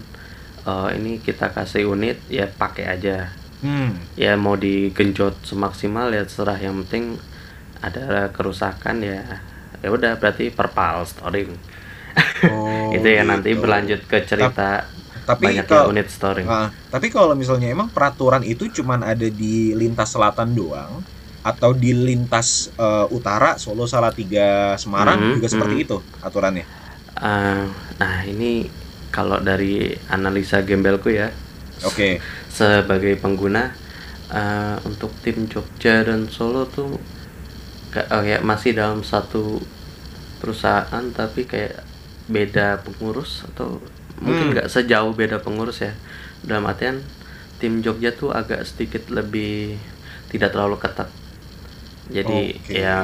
eh, 0.69 0.89
ini 0.97 1.09
kita 1.27 1.45
kasih 1.57 1.83
unit 1.95 2.17
ya 2.37 2.43
pakai 2.61 2.85
aja. 2.95 3.11
hmm 3.63 4.09
Ya 4.23 4.29
mau 4.45 4.57
digenjot 4.65 5.35
semaksimal 5.51 6.07
ya 6.17 6.21
terserah 6.29 6.59
yang 6.67 6.75
penting 6.85 7.05
ada 7.87 8.01
kerusakan 8.37 8.97
ya 9.11 9.15
ya 9.83 9.89
udah 9.97 10.11
berarti 10.21 10.45
perpal 10.59 10.97
storing. 11.13 11.51
oh, 12.43 12.91
itu 12.95 13.07
ya 13.17 13.23
nanti 13.31 13.49
gitu. 13.51 13.59
berlanjut 13.63 14.01
ke 14.11 14.19
cerita 14.31 14.63
tapi 15.29 15.49
kalau 15.69 15.87
unit 15.91 16.07
storing. 16.17 16.49
Ah, 16.49 16.75
tapi 16.93 17.07
kalau 17.15 17.35
misalnya 17.39 17.69
emang 17.75 17.89
peraturan 17.95 18.43
itu 18.43 18.65
cuman 18.83 19.01
ada 19.07 19.27
di 19.31 19.73
lintas 19.81 20.11
selatan 20.15 20.51
doang 20.59 21.07
atau 21.43 21.71
di 21.83 21.91
lintas 21.95 22.71
eh, 22.79 23.07
utara 23.17 23.59
Solo 23.63 23.85
Salatiga 23.91 24.75
Semarang 24.83 25.19
Mhm, 25.19 25.33
juga 25.33 25.47
seperti 25.53 25.75
mhm. 25.75 25.87
itu 25.87 25.97
aturannya. 26.27 26.67
Ah, 27.17 27.69
nah 28.01 28.17
ini 28.31 28.45
kalau 29.17 29.39
dari 29.49 29.69
analisa 30.15 30.57
gembelku 30.69 31.09
ya 31.21 31.29
Oke. 31.83 32.25
sebagai 32.59 33.15
pengguna 33.23 33.63
eh, 34.31 34.77
untuk 34.89 35.11
tim 35.25 35.39
Jogja 35.53 36.05
dan 36.09 36.21
Solo 36.37 36.63
tuh 36.77 36.89
kayak, 37.93 38.09
oh 38.17 38.25
ya, 38.25 38.39
masih 38.51 38.73
dalam 38.81 39.01
satu 39.13 39.69
perusahaan 40.41 41.05
tapi 41.15 41.41
kayak 41.53 41.75
beda 42.35 42.83
pengurus 42.87 43.45
atau 43.49 43.69
mungkin 44.25 44.47
Hmm. 44.49 44.53
nggak 44.55 44.69
sejauh 44.75 45.13
beda 45.21 45.43
pengurus 45.45 45.83
ya 45.87 45.93
dalam 46.49 46.65
artian 46.71 46.97
tim 47.61 47.83
Jogja 47.85 48.11
tuh 48.21 48.31
agak 48.35 48.61
sedikit 48.69 49.03
lebih 49.11 49.79
tidak 50.31 50.51
terlalu 50.55 50.77
ketat 50.83 51.09
jadi 52.11 52.41
Oke. 52.59 52.75
ya 52.83 52.99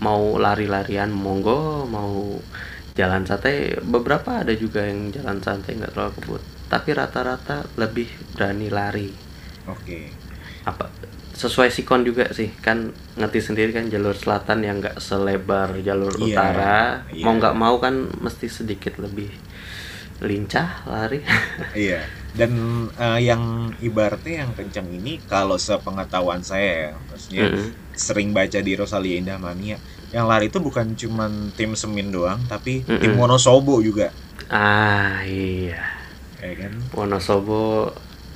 mau 0.00 0.24
lari-larian 0.40 1.10
monggo 1.12 1.84
mau 1.94 2.40
jalan 2.98 3.22
santai 3.28 3.76
beberapa 3.94 4.30
ada 4.42 4.54
juga 4.56 4.80
yang 4.90 5.12
jalan 5.16 5.38
santai 5.44 5.76
nggak 5.78 5.92
terlalu 5.94 6.12
kebut 6.18 6.42
tapi 6.72 6.90
rata-rata 6.98 7.56
lebih 7.78 8.08
berani 8.34 8.68
lari 8.72 9.10
Oke. 9.66 10.10
apa 10.66 10.84
sesuai 11.36 11.68
sikon 11.68 12.00
juga 12.08 12.32
sih 12.32 12.48
kan 12.64 12.78
ngerti 13.20 13.40
sendiri 13.44 13.70
kan 13.76 13.86
jalur 13.92 14.16
selatan 14.16 14.64
yang 14.64 14.76
nggak 14.80 14.96
selebar 14.98 15.76
jalur 15.84 16.16
Iya, 16.16 16.24
utara 16.32 16.76
iya. 17.12 17.24
mau 17.24 17.34
nggak 17.36 17.56
mau 17.62 17.76
kan 17.84 17.94
mesti 18.24 18.48
sedikit 18.48 18.96
lebih 18.96 19.28
lincah 20.24 20.68
lari 20.88 21.20
Iya. 21.76 22.00
Dan 22.36 22.52
eh, 23.00 23.20
yang 23.24 23.42
ibaratnya 23.80 24.44
yang 24.44 24.52
kencang 24.52 24.88
ini 24.92 25.24
kalau 25.24 25.56
sepengetahuan 25.56 26.44
saya, 26.44 26.92
ya, 26.92 26.92
maksudnya 27.08 27.46
Mm-mm. 27.48 27.68
sering 27.96 28.36
baca 28.36 28.60
di 28.60 28.72
Rosalia 28.76 29.16
Indah 29.16 29.40
Mania, 29.40 29.80
yang 30.14 30.26
lari 30.30 30.48
itu 30.50 30.58
bukan 30.62 30.94
cuman 30.96 31.52
tim 31.56 31.74
Semin 31.78 32.08
doang, 32.14 32.46
tapi 32.46 32.86
tim 33.00 33.12
Mm-mm. 33.12 33.20
Wonosobo 33.20 33.82
juga, 33.82 34.14
ah 34.48 35.22
iya 35.26 35.74
ya 36.42 36.52
kan? 36.60 36.72
Wonosobo 36.94 37.90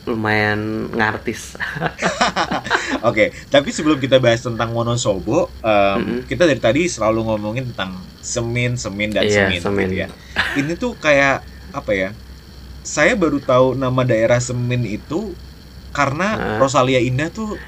lumayan 0.09 0.91
ngartis 0.97 1.55
Oke, 3.09 3.33
tapi 3.53 3.69
sebelum 3.77 3.99
kita 4.01 4.17
bahas 4.23 4.43
tentang 4.45 4.73
Wonosobo, 4.77 5.57
em, 5.63 6.01
Mm-mm. 6.01 6.21
kita 6.27 6.45
dari 6.49 6.61
tadi 6.63 6.81
selalu 6.91 7.19
ngomongin 7.29 7.65
tentang 7.73 8.11
Semin, 8.21 8.77
Semin 8.77 9.11
dan 9.17 9.27
Iya, 9.27 9.31
Semin, 9.31 9.63
Semin. 9.63 9.91
gitu 9.91 9.95
ya. 10.05 10.09
Ini 10.57 10.73
tuh 10.81 10.99
kayak 10.99 11.47
apa 11.73 11.93
ya? 11.95 12.09
Saya 12.83 13.15
baru 13.19 13.41
tahu 13.45 13.77
nama 13.79 14.03
daerah 14.07 14.41
Semin 14.43 14.83
itu 14.89 15.39
karena 15.93 16.25
Hah? 16.37 16.59
Rosalia 16.59 17.01
Indah 17.03 17.31
tuh 17.33 17.63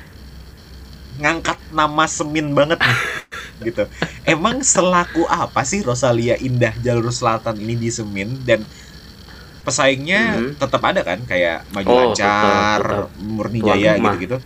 ngangkat 1.21 1.59
nama 1.79 2.05
Semin 2.17 2.47
banget 2.59 2.81
nih. 2.89 3.01
gitu. 3.65 3.83
Emang 4.27 4.61
selaku 4.63 5.25
apa 5.31 5.63
sih 5.65 5.81
Rosalia 5.83 6.35
Indah 6.39 6.75
jalur 6.79 7.11
selatan 7.15 7.57
ini 7.63 7.75
di 7.79 7.89
Semin 7.91 8.43
dan 8.45 8.61
pesaingnya 9.63 10.43
Mhm. 10.43 10.59
tetap 10.59 10.83
ada 10.83 11.01
kan 11.07 11.23
kayak 11.23 11.71
Maju 11.71 11.93
Oh, 11.93 11.99
Lancar, 12.11 12.79
tetap, 12.83 12.83
tetap. 12.83 13.05
Murni 13.15 13.61
Tuan 13.63 13.79
Jaya 13.79 13.93
gitu-gitu. 14.03 14.37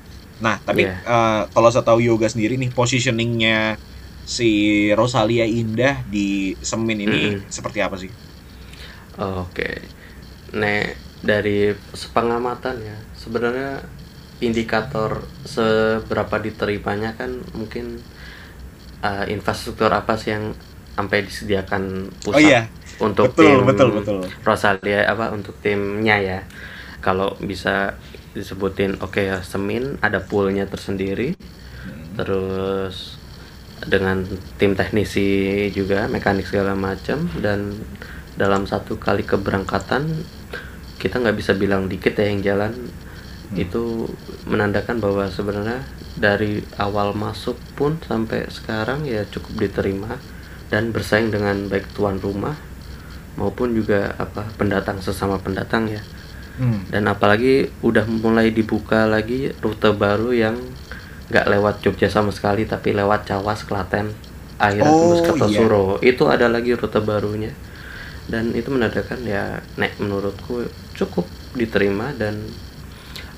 Nah, 0.44 0.61
tapi 0.61 0.81
Iya. 0.85 1.00
eh, 1.00 1.40
kalau 1.55 1.68
saya 1.72 1.85
tahu 1.88 2.05
yoga 2.05 2.29
sendiri 2.29 2.61
nih 2.61 2.70
positioningnya 2.76 3.81
si 4.26 4.48
Rosalia 4.92 5.46
Indah 5.48 6.05
di 6.05 6.52
Semin 6.61 7.00
ini 7.00 7.40
Mhm. 7.40 7.48
seperti 7.48 7.79
apa 7.81 7.96
sih? 7.96 8.12
Oke, 9.16 9.81
nek 10.52 11.00
dari 11.24 11.72
sepengamatan 11.96 12.76
ya 12.85 12.96
sebenarnya 13.16 13.81
indikator 14.44 15.24
seberapa 15.48 16.37
diterimanya 16.37 17.16
kan 17.16 17.40
mungkin 17.57 18.05
uh, 19.07 19.25
infrastruktur 19.31 19.88
apa 19.95 20.19
sih 20.19 20.35
yang 20.35 20.51
sampai 20.99 21.23
disediakan 21.23 22.11
pusat 22.25 22.37
Oh 22.37 22.42
iya, 22.42 22.62
untuk 22.99 23.31
betul, 23.37 23.45
tim 23.47 23.59
betul, 23.69 23.88
betul. 24.03 24.21
Rosalia 24.42 25.07
apa 25.07 25.31
untuk 25.31 25.55
timnya 25.62 26.19
ya. 26.19 26.40
Kalau 27.05 27.38
bisa 27.38 27.95
disebutin 28.35 28.99
oke 28.99 29.23
ya 29.23 29.38
Semin 29.47 30.01
ada 30.03 30.19
poolnya 30.19 30.66
tersendiri, 30.66 31.38
terus 32.19 33.21
dengan 33.87 34.25
tim 34.57 34.73
teknisi 34.73 35.69
juga 35.71 36.09
mekanik 36.09 36.49
segala 36.49 36.73
macam 36.73 37.29
dan 37.45 37.77
dalam 38.40 38.64
satu 38.64 38.97
kali 38.97 39.25
keberangkatan 39.25 40.25
kita 40.97 41.21
nggak 41.21 41.37
bisa 41.37 41.53
bilang 41.53 41.87
dikit 41.87 42.16
ya 42.16 42.25
yang 42.33 42.40
jalan 42.40 42.73
itu 43.54 44.11
menandakan 44.42 44.98
bahwa 44.98 45.30
sebenarnya 45.30 45.87
dari 46.18 46.66
awal 46.82 47.14
masuk 47.14 47.54
pun 47.78 47.94
sampai 48.02 48.50
sekarang 48.50 49.06
ya 49.06 49.22
cukup 49.30 49.62
diterima 49.62 50.18
dan 50.66 50.90
bersaing 50.90 51.30
dengan 51.30 51.70
baik 51.70 51.87
tuan 51.94 52.18
rumah 52.18 52.59
maupun 53.38 53.76
juga 53.76 54.16
apa 54.18 54.48
pendatang 54.56 54.98
sesama 54.98 55.38
pendatang 55.38 55.87
ya 55.87 56.02
Hmm. 56.56 56.88
dan 56.88 57.04
apalagi 57.04 57.68
udah 57.85 58.09
mulai 58.09 58.48
dibuka 58.48 59.04
lagi 59.04 59.52
rute 59.61 59.92
baru 59.92 60.32
yang 60.32 60.56
nggak 61.28 61.52
lewat 61.52 61.85
Jogja 61.85 62.09
sama 62.09 62.32
sekali 62.32 62.64
tapi 62.64 62.96
lewat 62.96 63.28
Cawas 63.28 63.61
Klaten 63.68 64.09
akhirnya 64.56 64.88
Oh, 64.88 65.12
tembus 65.12 65.20
iya. 65.20 65.26
Kertosuro 65.28 65.85
itu 66.00 66.24
ada 66.24 66.48
lagi 66.48 66.72
rute 66.72 66.96
barunya 67.04 67.52
dan 68.24 68.56
itu 68.56 68.72
menandakan 68.72 69.20
ya 69.28 69.61
nek 69.76 70.00
menurutku 70.00 70.64
cukup 70.96 71.28
diterima 71.52 72.16
dan 72.16 72.40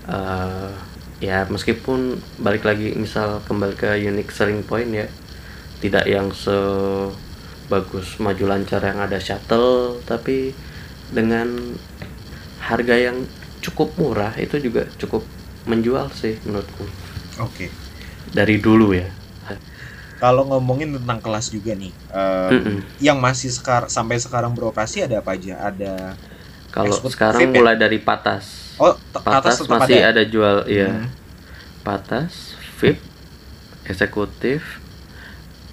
eh, 0.08 0.70
ya 1.18 1.46
meskipun 1.50 2.00
balik 2.38 2.62
lagi 2.68 2.94
misal 2.94 3.42
kembali 3.48 3.74
ke 3.74 3.90
unique 4.10 4.30
selling 4.30 4.62
point 4.62 4.90
ya 4.94 5.06
tidak 5.82 6.04
yang 6.10 6.28
sebagus 6.34 8.18
maju 8.24 8.44
lancar 8.50 8.82
yang 8.82 8.98
ada 9.02 9.18
shuttle 9.18 10.02
tapi 10.06 10.54
dengan 11.10 11.48
harga 12.60 12.96
yang 12.98 13.16
cukup 13.64 13.94
murah 13.98 14.34
itu 14.38 14.56
juga 14.62 14.86
cukup 15.00 15.22
menjual 15.66 16.06
sih 16.14 16.38
menurutku 16.46 16.86
Oke. 17.38 17.70
dari 18.32 18.60
dulu 18.60 18.94
ya 18.94 19.08
Kalau 20.18 20.42
ngomongin 20.50 20.90
tentang 20.98 21.22
kelas 21.22 21.46
juga 21.54 21.78
nih, 21.78 21.94
em, 22.10 22.54
Mm-mm. 22.54 22.78
yang 22.98 23.18
masih 23.22 23.54
sekar 23.54 23.86
sampai 23.86 24.18
sekarang 24.18 24.50
beroperasi 24.50 25.06
ada 25.06 25.22
apa 25.22 25.38
aja? 25.38 25.54
Ada 25.70 26.18
kalau 26.74 27.00
sekarang 27.08 27.48
ya? 27.54 27.54
mulai 27.56 27.74
dari 27.80 27.98
patas 28.00 28.67
oh 28.78 28.94
patas 29.12 29.34
atas 29.34 29.56
tetap 29.58 29.70
masih 29.76 29.98
ada. 29.98 30.10
ada, 30.10 30.22
jual 30.24 30.56
ya 30.66 30.88
Hmm. 30.88 31.08
patas 31.80 32.54
VIP 32.76 32.98
eksekutif 33.84 34.78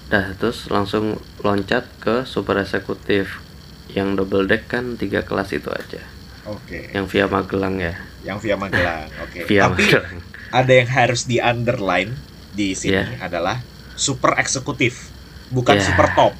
dah 0.05 0.33
terus 0.33 0.67
langsung 0.67 1.15
loncat 1.39 1.85
ke 1.97 2.23
super 2.23 2.57
eksekutif 2.57 3.41
yang 3.87 4.13
double 4.13 4.45
deck 4.45 4.65
kan 4.67 4.95
tiga 4.95 5.21
kelas 5.21 5.51
itu 5.51 5.67
aja 5.67 6.01
Oke. 6.45 6.89
yang 6.91 7.05
via 7.05 7.25
Magelang 7.25 7.77
ya 7.77 7.93
Yang 8.23 8.37
via 8.41 8.55
Magelang. 8.55 9.09
Oke. 9.23 9.39
via 9.43 9.61
Tapi 9.65 9.81
Magelang 9.81 10.17
ada 10.47 10.71
yang 10.71 10.87
harus 10.87 11.25
di 11.25 11.37
underline 11.37 12.13
di 12.51 12.71
sini 12.71 12.95
Iya. 12.95 13.17
adalah 13.21 13.59
super 13.93 14.35
eksekutif, 14.35 15.09
bukan 15.49 15.75
Iya. 15.75 15.83
super 15.83 16.07
top. 16.11 16.33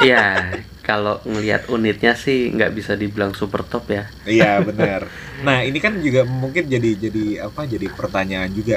ya 0.00 0.24
kalau 0.88 1.14
ngelihat 1.30 1.62
unitnya 1.76 2.12
sih 2.24 2.36
nggak 2.54 2.72
bisa 2.78 2.92
dibilang 3.02 3.32
super 3.40 3.62
top 3.72 3.84
ya 3.96 4.02
Iya 4.24 4.44
benar. 4.68 5.00
Nah 5.44 5.56
ini 5.68 5.78
kan 5.84 5.92
juga 6.06 6.20
mungkin 6.42 6.64
jadi 6.74 6.88
jadi 7.04 7.20
apa? 7.46 7.60
Jadi 7.72 7.86
pertanyaan 7.98 8.50
juga. 8.58 8.74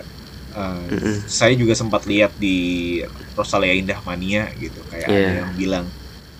Eh, 0.57 0.87
Mm-mm. 0.89 1.27
Saya 1.37 1.53
juga 1.61 1.73
sempat 1.81 2.01
lihat 2.11 2.31
di 2.43 2.47
Rosalia 3.37 3.73
Indah 3.79 3.99
Mania 4.07 4.41
gitu, 4.63 4.79
kayak 4.91 5.09
ada 5.19 5.29
Iya. 5.29 5.31
yang 5.39 5.49
bilang, 5.59 5.85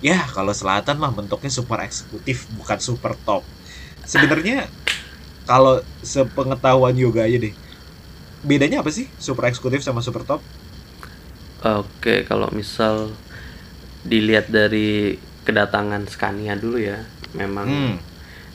ya 0.07 0.15
kalau 0.35 0.53
selatan 0.59 0.95
mah 1.01 1.11
bentuknya 1.17 1.51
super 1.57 1.79
eksekutif 1.87 2.37
bukan 2.57 2.79
super 2.87 3.13
top. 3.27 3.43
Sebenarnya 4.11 4.55
kalau 5.49 5.73
sepengetahuan 6.13 6.95
yoga 7.03 7.21
aja 7.27 7.37
deh, 7.45 7.55
bedanya 8.49 8.77
apa 8.83 8.91
sih 8.97 9.05
super 9.25 9.43
eksekutif 9.49 9.79
sama 9.85 10.01
super 10.07 10.23
top? 10.29 10.41
Oke, 11.65 12.21
kalau 12.29 12.47
misal 12.53 13.17
dilihat 14.11 14.45
dari 14.49 15.17
kedatangan 15.47 16.03
Scania 16.05 16.53
dulu 16.53 16.75
ya 16.77 16.99
memang 17.31 17.67
Hmm. 17.67 17.95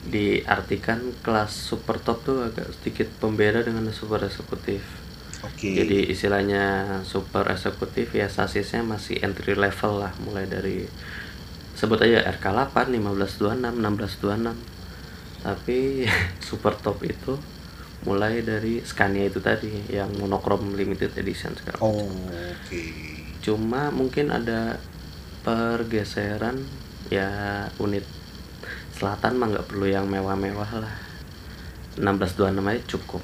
diartikan 0.03 0.99
kelas 1.19 1.49
super 1.49 1.97
top 1.97 2.21
tuh 2.21 2.43
agak 2.43 2.69
sedikit 2.71 3.07
pembeda 3.17 3.61
dengan 3.61 3.87
super 3.89 4.19
eksekutif 4.19 4.83
Oke. 5.41 5.73
jadi 5.73 6.05
istilahnya 6.05 6.63
super 7.01 7.47
eksekutif 7.47 8.11
ya 8.11 8.27
sasisnya 8.27 8.83
masih 8.83 9.17
entry 9.19 9.55
level 9.55 9.99
lah 9.99 10.11
mulai 10.19 10.45
dari 10.45 10.83
sebut 11.73 11.97
aja 11.99 12.29
RK8 12.29 12.93
1526 12.93 13.79
1626 13.81 14.53
tapi 15.41 16.03
super 16.47 16.75
top 16.75 16.99
itu 17.01 17.39
mulai 18.03 18.39
dari 18.39 18.83
Scania 18.83 19.23
itu 19.23 19.39
tadi 19.39 19.71
yang 19.87 20.11
monochrome 20.13 20.75
limited 20.75 21.15
edition 21.15 21.55
sekarang 21.55 21.79
Oh, 21.79 22.11
oke. 22.51 22.83
cuma 23.39 23.87
mungkin 23.89 24.27
ada 24.29 24.75
pergeseran 25.43 26.59
ya 27.11 27.27
unit 27.81 28.05
selatan 28.93 29.35
mah 29.41 29.47
nggak 29.51 29.67
perlu 29.67 29.89
yang 29.89 30.05
mewah-mewah 30.07 30.71
lah 30.79 30.95
1626 31.97 32.69
aja 32.73 32.81
cukup 32.97 33.23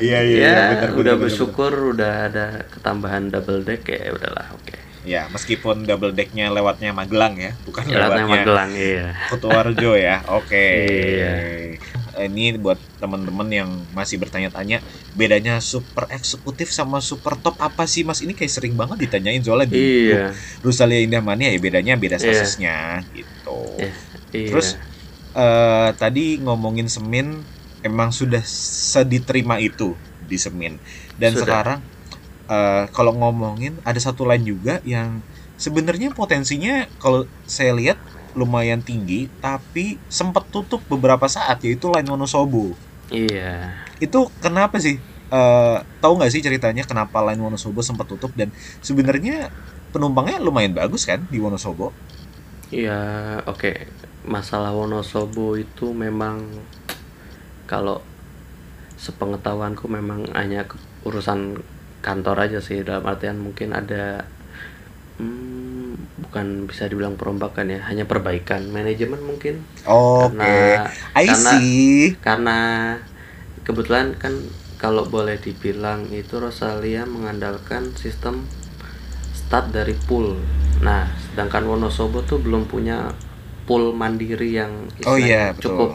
Iya, 0.00 0.18
iya, 0.24 0.36
ya 0.36 0.52
iya, 0.52 0.54
benar, 0.76 0.90
udah 0.92 1.14
benar, 1.16 1.22
bersyukur 1.24 1.72
udah 1.96 2.12
ada 2.28 2.46
ketambahan 2.68 3.32
double 3.32 3.64
deck 3.64 3.84
ya 3.88 4.12
udahlah 4.12 4.48
oke 4.56 4.76
Ya, 5.00 5.24
meskipun 5.32 5.88
double 5.88 6.12
decknya 6.12 6.52
lewatnya 6.52 6.92
Magelang 6.92 7.40
ya, 7.40 7.56
bukan 7.64 7.88
Jalannya 7.88 8.20
lewatnya 8.20 8.24
Magelang 8.28 8.70
iya 8.76 9.06
Kutoarjo 9.32 9.96
ya. 9.96 10.20
Oke. 10.28 10.60
Iya. 10.60 11.32
Ini 12.28 12.60
buat 12.60 12.78
teman-teman 13.00 13.48
yang 13.50 13.70
masih 13.96 14.16
bertanya-tanya 14.22 14.84
bedanya 15.16 15.58
super 15.64 16.04
eksekutif 16.12 16.68
sama 16.72 16.98
super 17.00 17.34
top 17.40 17.56
apa 17.62 17.84
sih 17.88 18.02
Mas? 18.04 18.20
Ini 18.24 18.32
kayak 18.36 18.52
sering 18.52 18.74
banget 18.80 18.98
ditanyain 19.08 19.40
soalnya 19.44 19.68
di 19.72 19.80
iya 20.10 20.32
Rusalia 20.64 21.00
Indah 21.00 21.22
Mania 21.24 21.48
ya 21.54 21.58
bedanya 21.60 21.94
beda 21.96 22.16
Iya. 22.20 22.24
sasisnya 22.24 23.00
gitu. 23.16 23.80
iya 23.80 23.90
iya. 24.36 24.46
Terus 24.48 24.68
eh 25.34 25.90
tadi 25.96 26.42
ngomongin 26.42 26.88
semin 26.90 27.46
emang 27.86 28.10
sudah 28.10 28.42
sediterima 28.92 29.56
itu 29.62 29.96
di 30.20 30.36
semin 30.36 30.82
dan 31.16 31.32
Sudah. 31.32 31.42
sekarang 31.46 31.80
eh 32.50 32.84
kalau 32.96 33.12
ngomongin 33.16 33.78
ada 33.86 34.00
satu 34.02 34.26
lain 34.28 34.42
juga 34.44 34.82
yang 34.84 35.22
sebenarnya 35.54 36.10
potensinya 36.12 36.88
kalau 36.98 37.26
saya 37.46 37.72
lihat 37.78 37.98
lumayan 38.34 38.80
tinggi 38.80 39.26
tapi 39.42 39.98
sempat 40.06 40.46
tutup 40.48 40.80
beberapa 40.86 41.26
saat 41.26 41.62
yaitu 41.66 41.90
line 41.90 42.08
Wonosobo. 42.08 42.74
Iya. 43.10 43.74
Itu 43.98 44.30
kenapa 44.38 44.78
sih? 44.78 44.98
Eh 45.30 45.76
tahu 46.02 46.12
nggak 46.18 46.32
sih 46.32 46.42
ceritanya 46.42 46.86
kenapa 46.86 47.22
line 47.26 47.42
Wonosobo 47.42 47.82
sempat 47.82 48.06
tutup? 48.06 48.30
Dan 48.34 48.54
sebenarnya 48.80 49.50
penumpangnya 49.90 50.38
lumayan 50.38 50.74
bagus 50.74 51.06
kan 51.06 51.26
di 51.28 51.42
Wonosobo? 51.42 51.90
Iya 52.70 52.98
oke. 53.46 53.90
Masalah 54.26 54.70
Wonosobo 54.74 55.58
itu 55.58 55.90
memang 55.90 56.46
kalau 57.66 58.02
sepengetahuanku 59.00 59.88
memang 59.88 60.28
hanya 60.36 60.68
urusan 61.08 61.62
kantor 62.04 62.48
aja 62.48 62.58
sih 62.60 62.84
dalam 62.84 63.04
artian 63.08 63.40
mungkin 63.40 63.72
ada 63.72 64.28
hmm, 65.20 65.59
bukan 66.24 66.68
bisa 66.70 66.86
dibilang 66.90 67.16
perombakan 67.20 67.66
ya 67.74 67.80
hanya 67.88 68.04
perbaikan 68.04 68.68
manajemen 68.70 69.20
mungkin 69.24 69.64
oke 69.88 70.36
karena 70.36 70.50
I 71.16 71.26
karena- 71.26 71.52
see 71.60 72.14
karena 72.20 72.58
kebetulan 73.66 74.16
kan 74.16 74.34
kalau 74.80 75.04
boleh 75.04 75.36
dibilang 75.36 76.08
itu 76.08 76.40
Rosalia 76.40 77.04
mengandalkan 77.04 77.92
sistem 78.00 78.48
start 79.36 79.74
dari 79.76 79.92
pool. 80.08 80.40
Nah, 80.80 81.04
sedangkan 81.28 81.68
Wonosobo 81.68 82.24
tuh 82.24 82.40
belum 82.40 82.64
punya 82.64 83.12
pool 83.68 83.92
mandiri 83.92 84.56
yang 84.56 84.88
Oh 85.04 85.20
iya, 85.20 85.52
istilahnya 85.52 85.52
betul. 85.52 85.68
cukup 85.68 85.90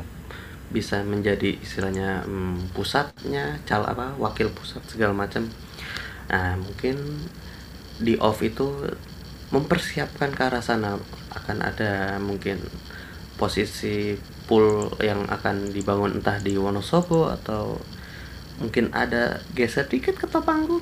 bisa 0.69 1.01
menjadi 1.01 1.57
istilahnya 1.61 2.21
hmm, 2.29 2.73
pusatnya, 2.77 3.57
cal 3.65 3.81
apa 3.89 4.13
wakil 4.21 4.53
pusat 4.53 4.85
segala 4.85 5.17
macam. 5.17 5.49
Nah, 6.29 6.53
mungkin 6.61 7.25
di 7.97 8.19
off 8.19 8.43
itu 8.43 8.67
mempersiapkan 9.53 10.31
ke 10.33 10.41
arah 10.45 10.63
sana. 10.63 10.97
Akan 11.33 11.61
ada 11.61 12.17
mungkin 12.21 12.61
posisi 13.35 14.15
pool 14.47 14.93
yang 15.03 15.27
akan 15.27 15.73
dibangun 15.75 16.21
entah 16.21 16.39
di 16.39 16.55
Wonosobo 16.55 17.27
atau 17.27 17.81
mungkin 18.61 18.87
ada 18.95 19.43
geser 19.51 19.85
dikit 19.91 20.15
ke 20.15 20.25
Topangku 20.31 20.79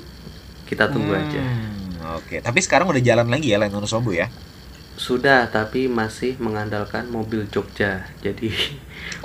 kita 0.64 0.88
tunggu 0.88 1.12
aja. 1.18 1.42
Hmm, 1.42 2.16
Oke, 2.20 2.38
tapi 2.40 2.60
sekarang 2.62 2.88
udah 2.88 3.02
jalan 3.02 3.28
lagi 3.28 3.50
ya 3.52 3.58
line 3.60 3.74
Wonosobo 3.74 4.14
ya? 4.14 4.30
sudah 4.94 5.50
tapi 5.50 5.90
masih 5.90 6.38
mengandalkan 6.38 7.10
mobil 7.10 7.50
Jogja. 7.50 8.06
Jadi 8.22 8.54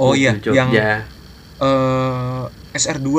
Oh 0.01 0.17
mobil 0.17 0.25
iya, 0.25 0.31
Jogja. 0.41 0.57
yang 0.57 0.69
eh 1.61 2.43
SR2 2.73 3.09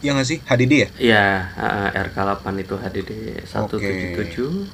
yang 0.00 0.14
nggak 0.16 0.28
sih? 0.28 0.38
HDD 0.46 0.72
ya? 0.72 0.88
ya 0.96 1.24
eh, 1.58 2.00
RK8 2.06 2.46
itu 2.62 2.74
HDD 2.78 3.10
177 3.44 4.70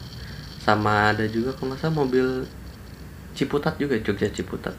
sama 0.66 1.14
ada 1.14 1.22
juga 1.24 1.55
kalau 1.55 1.70
nggak 1.70 1.81
salah 1.81 1.94
mobil 1.96 2.26
Ciputat 3.33 3.76
juga 3.76 3.94
Jogja 3.96 4.26
Ciputat 4.29 4.74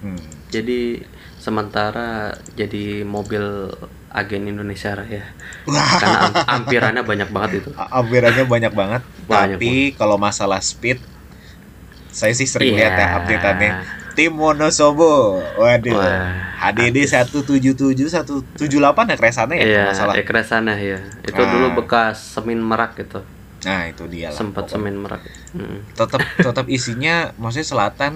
Hmm. 0.00 0.16
jadi 0.48 1.04
sementara 1.36 2.32
jadi 2.52 3.00
mobil 3.02 3.68
agen 4.08 4.44
Indonesia 4.46 4.96
Wah, 4.96 5.92
karena 5.96 6.18
am- 6.22 6.44
ampirannya 6.56 7.02
banyak 7.02 7.28
banget 7.28 7.50
itu 7.60 7.70
ampirannya 7.76 8.44
banyak 8.44 8.72
banget. 8.72 9.02
Banyak 9.24 9.56
tapi 9.56 9.70
kalau 9.94 10.16
masalah 10.16 10.56
speed, 10.58 11.04
saya 12.08 12.32
sih 12.32 12.44
sering 12.44 12.74
lihat 12.74 12.92
ya 12.92 12.98
Iya. 12.98 13.16
updateannya. 13.18 13.72
Tim 14.10 14.34
Wonosobo, 14.34 15.38
waduh. 15.54 15.94
Wah, 15.94 16.32
HDD 16.58 17.04
177 17.04 18.08
178 18.10 18.56
ya 19.06 19.16
keresannya 19.16 19.54
ya 19.54 19.60
Iya, 19.60 19.68
kalau 19.68 19.84
nggak 19.84 19.96
salah. 19.96 20.14
ekres 20.16 20.46
sana 20.46 20.72
ya. 20.74 20.98
Itu 21.22 21.38
Ah. 21.38 21.46
dulu 21.46 21.66
bekas 21.78 22.16
semin 22.18 22.58
merak 22.58 22.96
gitu. 22.96 23.20
Nah, 23.66 23.82
itu 23.92 24.04
dia 24.08 24.32
lah. 24.32 24.40
Sempat 24.40 24.64
semin 24.72 24.96
merak. 24.96 25.22
Mm. 25.52 25.82
tetap 25.98 26.22
tetap 26.46 26.66
isinya 26.70 27.34
maksudnya 27.36 27.66
selatan 27.66 28.14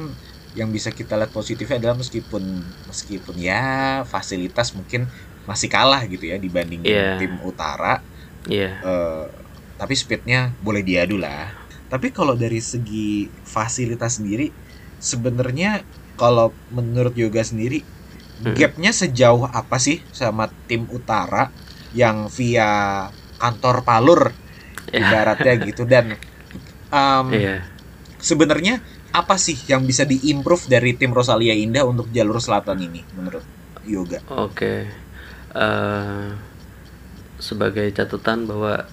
yang 0.54 0.70
bisa 0.70 0.94
kita 0.94 1.18
lihat 1.18 1.34
positifnya 1.34 1.82
adalah 1.82 1.98
meskipun 1.98 2.42
meskipun 2.86 3.34
ya 3.42 3.62
fasilitas 4.06 4.70
mungkin 4.78 5.10
masih 5.50 5.66
kalah 5.66 6.06
gitu 6.06 6.30
ya 6.30 6.38
dibanding 6.38 6.86
Iya. 6.86 7.18
tim 7.18 7.34
utara 7.42 7.98
Iya. 8.46 8.78
eh, 8.80 9.26
tapi 9.74 9.94
speednya 9.98 10.54
boleh 10.62 10.86
diadu 10.86 11.18
lah 11.18 11.50
tapi 11.90 12.14
kalau 12.14 12.38
dari 12.38 12.62
segi 12.62 13.26
fasilitas 13.44 14.22
sendiri 14.22 14.54
sebenarnya 15.02 15.82
kalau 16.14 16.54
menurut 16.70 17.12
yoga 17.18 17.42
sendiri 17.42 17.82
Hmm. 18.34 18.50
gapnya 18.54 18.90
sejauh 18.90 19.46
apa 19.46 19.78
sih 19.78 20.02
sama 20.10 20.50
tim 20.66 20.86
utara 20.90 21.54
yang 21.94 22.26
via 22.26 23.06
kantor 23.38 23.86
palur. 23.86 24.20
ibaratnya 25.00 25.54
gitu 25.62 25.82
dan 25.84 26.14
em, 26.88 27.26
Iya. 27.30 27.56
sebenarnya 28.18 28.78
apa 29.14 29.38
sih 29.38 29.54
yang 29.70 29.86
bisa 29.86 30.02
diimprove 30.02 30.66
dari 30.66 30.94
tim 30.98 31.14
Rosalia 31.14 31.54
Indah 31.54 31.86
untuk 31.86 32.10
jalur 32.10 32.42
selatan 32.42 32.82
ini 32.82 33.02
menurut 33.14 33.46
Yoga? 33.86 34.18
Oke. 34.32 34.90
Eh, 35.54 36.26
sebagai 37.38 37.86
catatan 37.94 38.48
bahwa 38.48 38.88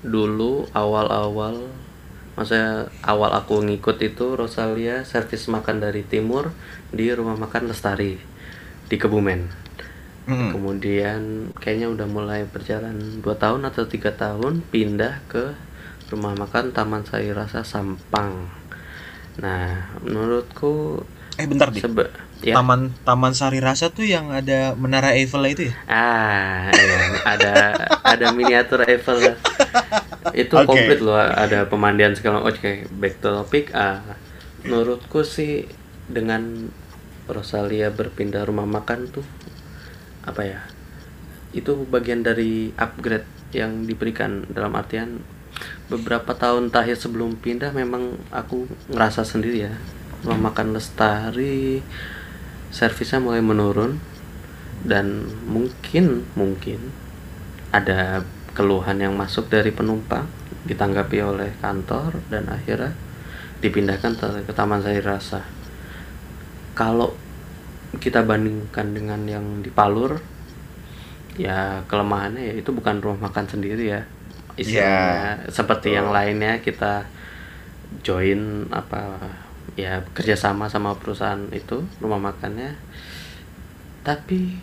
dulu 0.00 0.68
awal-awal 0.72 1.68
maksudnya 2.34 2.88
awal 3.04 3.32
aku 3.36 3.60
ngikut 3.64 4.00
itu 4.00 4.32
Rosalia 4.32 5.04
servis 5.04 5.44
makan 5.46 5.80
dari 5.80 6.04
timur 6.04 6.52
di 6.88 7.12
rumah 7.12 7.36
makan 7.36 7.68
Lestari 7.68 8.16
di 8.88 8.96
Kebumen. 8.96 9.46
Hmm. 10.30 10.54
kemudian 10.54 11.20
kayaknya 11.58 11.90
udah 11.90 12.06
mulai 12.06 12.46
berjalan 12.46 12.94
dua 13.18 13.34
tahun 13.34 13.66
atau 13.66 13.82
tiga 13.84 14.14
tahun 14.14 14.62
pindah 14.64 15.26
ke 15.26 15.58
rumah 16.08 16.32
makan 16.32 16.70
Taman 16.70 17.02
Sari 17.02 17.30
Rasa 17.30 17.66
Sampang 17.66 18.46
nah 19.36 19.90
menurutku 20.00 21.02
Eh 21.34 21.46
bentar 21.46 21.66
deh. 21.68 21.80
sebe 21.80 22.06
ya 22.40 22.54
Taman 22.54 22.94
Taman 23.00 23.32
Sari 23.32 23.58
Rasa 23.58 23.88
tuh 23.88 24.04
yang 24.04 24.30
ada 24.30 24.74
Menara 24.74 25.10
Eiffel 25.12 25.42
itu 25.48 25.62
ya? 25.66 25.74
ah 25.88 26.68
iya, 26.68 26.98
ada 27.24 27.52
ada 28.04 28.26
miniatur 28.30 28.84
Eiffel 28.84 29.34
itu 30.30 30.52
Oke. 30.52 30.62
komplit 30.64 31.00
loh 31.00 31.16
ada 31.16 31.64
pemandian 31.64 32.12
segala 32.12 32.38
oke 32.40 32.86
back 32.92 33.18
to 33.18 33.32
topic 33.32 33.72
ah 33.72 33.98
menurutku 34.60 35.22
sih 35.22 35.66
dengan 36.06 36.68
Rosalia 37.24 37.88
berpindah 37.88 38.42
rumah 38.42 38.66
makan 38.66 39.08
tuh 39.08 39.24
apa 40.26 40.42
ya 40.44 40.60
itu 41.50 41.86
bagian 41.88 42.22
dari 42.22 42.70
upgrade 42.78 43.26
yang 43.50 43.84
diberikan 43.86 44.46
dalam 44.50 44.74
artian 44.78 45.20
beberapa 45.90 46.32
tahun 46.38 46.70
terakhir 46.70 46.96
sebelum 47.02 47.34
pindah 47.36 47.74
memang 47.74 48.14
aku 48.30 48.70
ngerasa 48.90 49.26
sendiri 49.26 49.66
ya 49.66 49.74
rumah 50.22 50.52
makan 50.52 50.76
lestari 50.76 51.82
servisnya 52.70 53.18
mulai 53.18 53.42
menurun 53.42 53.98
dan 54.86 55.26
mungkin 55.44 56.24
mungkin 56.38 56.94
ada 57.74 58.22
keluhan 58.54 59.02
yang 59.02 59.14
masuk 59.18 59.50
dari 59.50 59.74
penumpang 59.74 60.26
ditanggapi 60.66 61.18
oleh 61.22 61.50
kantor 61.58 62.20
dan 62.28 62.46
akhirnya 62.50 62.94
dipindahkan 63.60 64.16
ke 64.44 64.52
Taman 64.56 64.80
Sari 64.80 65.04
Rasa. 65.04 65.44
Kalau 66.72 67.12
kita 67.98 68.22
bandingkan 68.22 68.94
dengan 68.94 69.26
yang 69.26 69.66
di 69.66 69.70
Palur, 69.72 70.22
ya 71.34 71.82
kelemahannya 71.90 72.54
ya 72.54 72.54
itu 72.60 72.70
bukan 72.70 73.02
rumah 73.02 73.30
makan 73.30 73.50
sendiri 73.50 73.84
ya. 73.90 74.02
Istilahnya 74.54 75.50
seperti 75.50 75.96
yang 75.96 76.14
lainnya 76.14 76.60
kita 76.62 77.08
join 78.06 78.70
apa 78.70 79.18
ya 79.74 80.04
kerjasama 80.14 80.70
sama 80.70 80.94
perusahaan 80.94 81.50
itu 81.50 81.82
rumah 81.98 82.30
makannya. 82.30 82.78
Tapi 84.06 84.54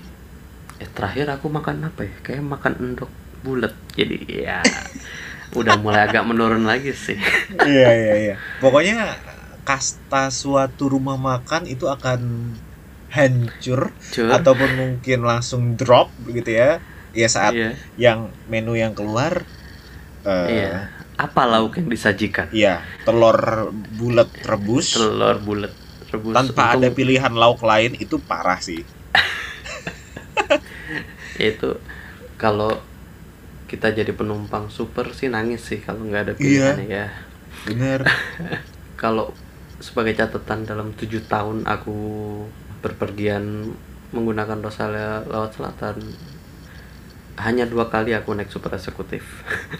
eh 0.78 0.90
terakhir 0.94 1.28
aku 1.34 1.52
makan 1.52 1.84
apa 1.84 2.08
ya? 2.08 2.16
Kayak 2.24 2.48
makan 2.48 2.74
endok 2.80 3.12
bulat. 3.44 3.76
Jadi 3.98 4.48
ya 4.48 4.63
udah 5.60 5.80
mulai 5.80 6.08
agak 6.08 6.28
menurun 6.28 6.68
lagi 6.68 6.92
sih. 6.92 7.16
iya 7.63 7.90
iya 7.96 8.13
iya 8.20 8.36
pokoknya 8.60 9.16
kasta 9.63 10.28
suatu 10.32 10.92
rumah 10.92 11.16
makan 11.16 11.68
itu 11.68 11.88
akan 11.88 12.52
hancur 13.10 13.89
Cur. 14.06 14.30
ataupun 14.30 14.70
mungkin 14.74 15.22
langsung 15.22 15.74
drop 15.74 16.10
begitu 16.20 16.54
ya 16.54 16.78
ya 17.12 17.26
saat 17.28 17.52
Iya. 17.52 17.70
yang 17.98 18.32
menu 18.46 18.74
yang 18.74 18.91
keluar 18.91 19.41
eh 20.22 20.48
Iya. 20.50 20.72
Apa 21.17 21.43
lauk 21.43 21.74
yang 21.74 21.88
disajikan? 21.88 22.46
iya, 22.52 22.84
telur 23.02 23.72
bulat 23.91 24.28
rebus 24.43 24.93
Telur 24.93 25.36
bulat 25.39 25.72
rebus. 26.08 26.32
tanpa 26.32 26.70
Untung 26.70 26.78
ada 26.78 26.88
pilihan 26.91 27.32
lauk 27.32 27.62
lain 27.62 27.96
itu 27.96 28.15
parah 28.20 28.60
sih 28.60 28.84
itu 31.39 31.80
kalau 32.36 32.76
kita 33.65 33.91
jadi 33.91 34.10
penumpang 34.10 34.67
super 34.67 35.12
sih 35.12 35.28
nangis 35.28 35.63
sih 35.63 35.78
kalau 35.78 36.02
nggak 36.02 36.22
ada 36.22 36.34
Iya. 36.34 36.38
pilihan 36.38 36.78
ya. 36.86 37.06
bener 37.63 38.00
Kalau 38.96 39.32
sebagai 39.78 40.12
catatan 40.12 40.63
dalam 40.63 40.91
tujuh 40.91 41.24
tahun 41.24 41.63
aku 41.63 41.96
berpergian 42.80 43.74
menggunakan 44.12 44.60
Rosalia 44.63 45.24
lewat 45.28 45.60
selatan 45.60 46.00
hanya 47.38 47.70
dua 47.70 47.86
kali 47.88 48.18
aku 48.18 48.34
naik 48.34 48.50
super 48.50 48.74
eksekutif. 48.74 49.22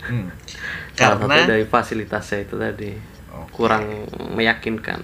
Hmm. 0.06 0.30
Salah 0.98 1.18
satu 1.18 1.26
karena 1.26 1.50
dari 1.50 1.66
fasilitasnya 1.66 2.46
itu 2.46 2.56
tadi 2.56 2.92
Oke. 3.34 3.50
kurang 3.54 4.06
meyakinkan. 4.38 5.02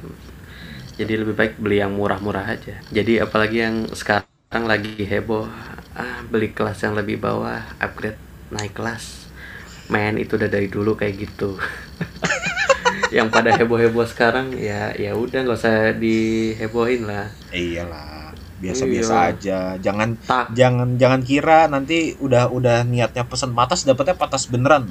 Jadi 0.93 1.13
lebih 1.17 1.33
baik 1.33 1.57
beli 1.57 1.81
yang 1.81 1.97
murah-murah 1.97 2.45
aja. 2.45 2.77
Jadi 2.93 3.17
apalagi 3.17 3.65
yang 3.65 3.89
sekarang 3.89 4.69
lagi 4.69 4.93
heboh, 5.01 5.49
ah 5.97 6.21
beli 6.29 6.53
kelas 6.53 6.85
yang 6.85 6.93
lebih 6.93 7.17
bawah, 7.17 7.65
upgrade 7.81 8.21
naik 8.53 8.77
kelas. 8.77 9.25
Men 9.89 10.21
itu 10.21 10.37
udah 10.37 10.47
dari 10.47 10.69
dulu 10.69 10.93
kayak 10.93 11.25
gitu. 11.25 11.57
yang 13.13 13.29
pada 13.29 13.53
heboh-heboh 13.53 14.05
sekarang 14.09 14.57
ya 14.57 14.89
ya 14.97 15.13
udah 15.13 15.39
nggak 15.45 15.59
usah 15.59 15.75
dihebohin 15.95 17.05
lah. 17.05 17.29
iyalah 17.53 18.33
biasa-biasa 18.57 19.13
Iya. 19.13 19.29
aja 19.29 19.59
jangan 19.77 20.09
Tak 20.23 20.45
jangan 20.55 20.95
jangan 20.95 21.21
kira 21.21 21.67
nanti 21.67 22.15
udah 22.17 22.49
udah 22.49 22.81
niatnya 22.83 23.27
pesen 23.27 23.51
patas 23.53 23.83
dapetnya 23.83 24.15
patas 24.15 24.47
beneran 24.47 24.87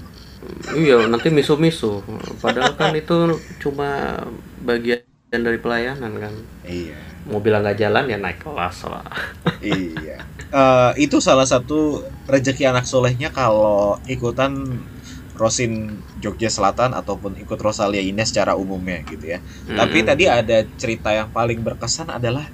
iya 0.75 1.07
nanti 1.07 1.31
misu-misu. 1.31 2.03
Padahal 2.39 2.75
kan 2.75 2.93
itu 2.93 3.15
cuma 3.59 4.19
bagian 4.61 5.03
dari 5.31 5.59
pelayanan 5.59 6.13
kan. 6.19 6.35
iya 6.63 6.99
Mobil 7.25 7.55
nggak 7.55 7.79
jalan 7.79 8.11
ya 8.11 8.19
naik 8.19 8.43
kelas 8.43 8.87
lah. 8.87 9.07
iya 9.63 10.21
Eh, 10.53 10.91
itu 11.01 11.17
salah 11.17 11.49
satu 11.49 12.05
rezeki 12.29 12.69
anak 12.69 12.85
solehnya 12.85 13.33
kalau 13.33 13.97
ikutan 14.05 14.85
Rosin 15.43 15.73
Jogja 16.23 16.47
Selatan 16.47 16.95
ataupun 16.95 17.35
ikut 17.35 17.59
Rosalia 17.59 17.99
Indah 17.99 18.23
secara 18.23 18.55
umumnya 18.55 19.03
gitu 19.03 19.27
ya. 19.27 19.43
Tapi 19.67 19.99
Mm-mm. 20.01 20.09
tadi 20.09 20.25
ada 20.31 20.63
cerita 20.79 21.11
yang 21.11 21.29
paling 21.29 21.59
berkesan 21.59 22.07
adalah 22.09 22.47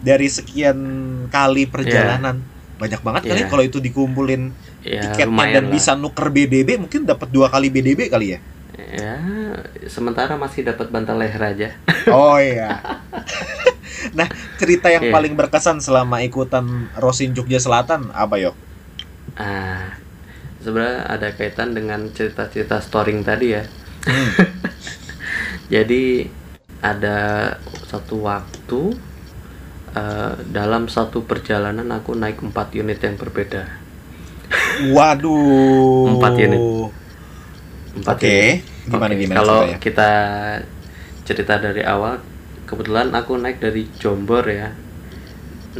dari 0.00 0.24
sekian 0.26 0.78
kali 1.28 1.68
perjalanan 1.68 2.40
banyak 2.80 3.04
banget 3.04 3.22
kali 3.28 3.40
Iya. 3.44 3.48
kalau 3.52 3.60
itu 3.60 3.76
dikumpulin 3.76 4.56
ya, 4.80 5.04
tiketnya 5.04 5.60
dan 5.60 5.68
lah. 5.68 5.72
bisa 5.76 5.92
nuker 5.92 6.32
BDB 6.32 6.80
mungkin 6.80 7.04
dapat 7.04 7.28
dua 7.28 7.52
kali 7.52 7.68
BDB 7.68 8.08
kali 8.08 8.32
ya. 8.32 8.40
Ya, 8.80 9.20
sementara 9.84 10.40
masih 10.40 10.64
dapat 10.64 10.88
bantal 10.88 11.20
leher 11.20 11.42
aja. 11.44 11.68
Oh 12.08 12.40
iya. 12.40 12.80
nah 14.16 14.24
cerita 14.56 14.88
yang 14.88 15.04
Iya. 15.04 15.12
paling 15.12 15.36
berkesan 15.36 15.76
selama 15.78 16.24
ikutan 16.24 16.64
Rosin 16.96 17.36
Jogja 17.36 17.60
Selatan 17.60 18.08
apa 18.10 18.40
yok? 18.40 18.56
Ah, 19.36 20.00
sebenarnya 20.64 21.00
ada 21.08 21.28
kaitan 21.38 21.72
dengan 21.76 22.00
cerita-cerita 22.12 22.80
storing 22.80 23.20
tadi 23.24 23.46
ya. 23.56 23.64
Hmm. 24.08 24.32
Jadi 25.74 26.28
ada 26.80 27.18
satu 27.90 28.16
waktu 28.28 28.80
eh, 29.96 30.32
dalam 30.56 30.88
satu 30.90 31.18
perjalanan 31.30 31.88
aku 31.98 32.12
naik 32.16 32.38
empat 32.46 32.68
unit 32.76 33.00
yang 33.02 33.16
berbeda. 33.20 33.64
Waduh. 34.94 36.10
Empat 36.16 36.32
unit. 36.44 36.64
Empat 37.94 38.18
Oke, 38.18 38.26
unit. 38.26 38.50
gimana 38.90 39.14
Oke, 39.14 39.16
gimana 39.20 39.40
Kalau 39.40 39.58
ceritanya? 39.58 39.78
kita 39.84 40.10
cerita 41.26 41.54
dari 41.62 41.82
awal, 41.86 42.14
kebetulan 42.68 43.08
aku 43.14 43.32
naik 43.38 43.58
dari 43.62 43.82
Jombor 44.00 44.44
ya. 44.50 44.68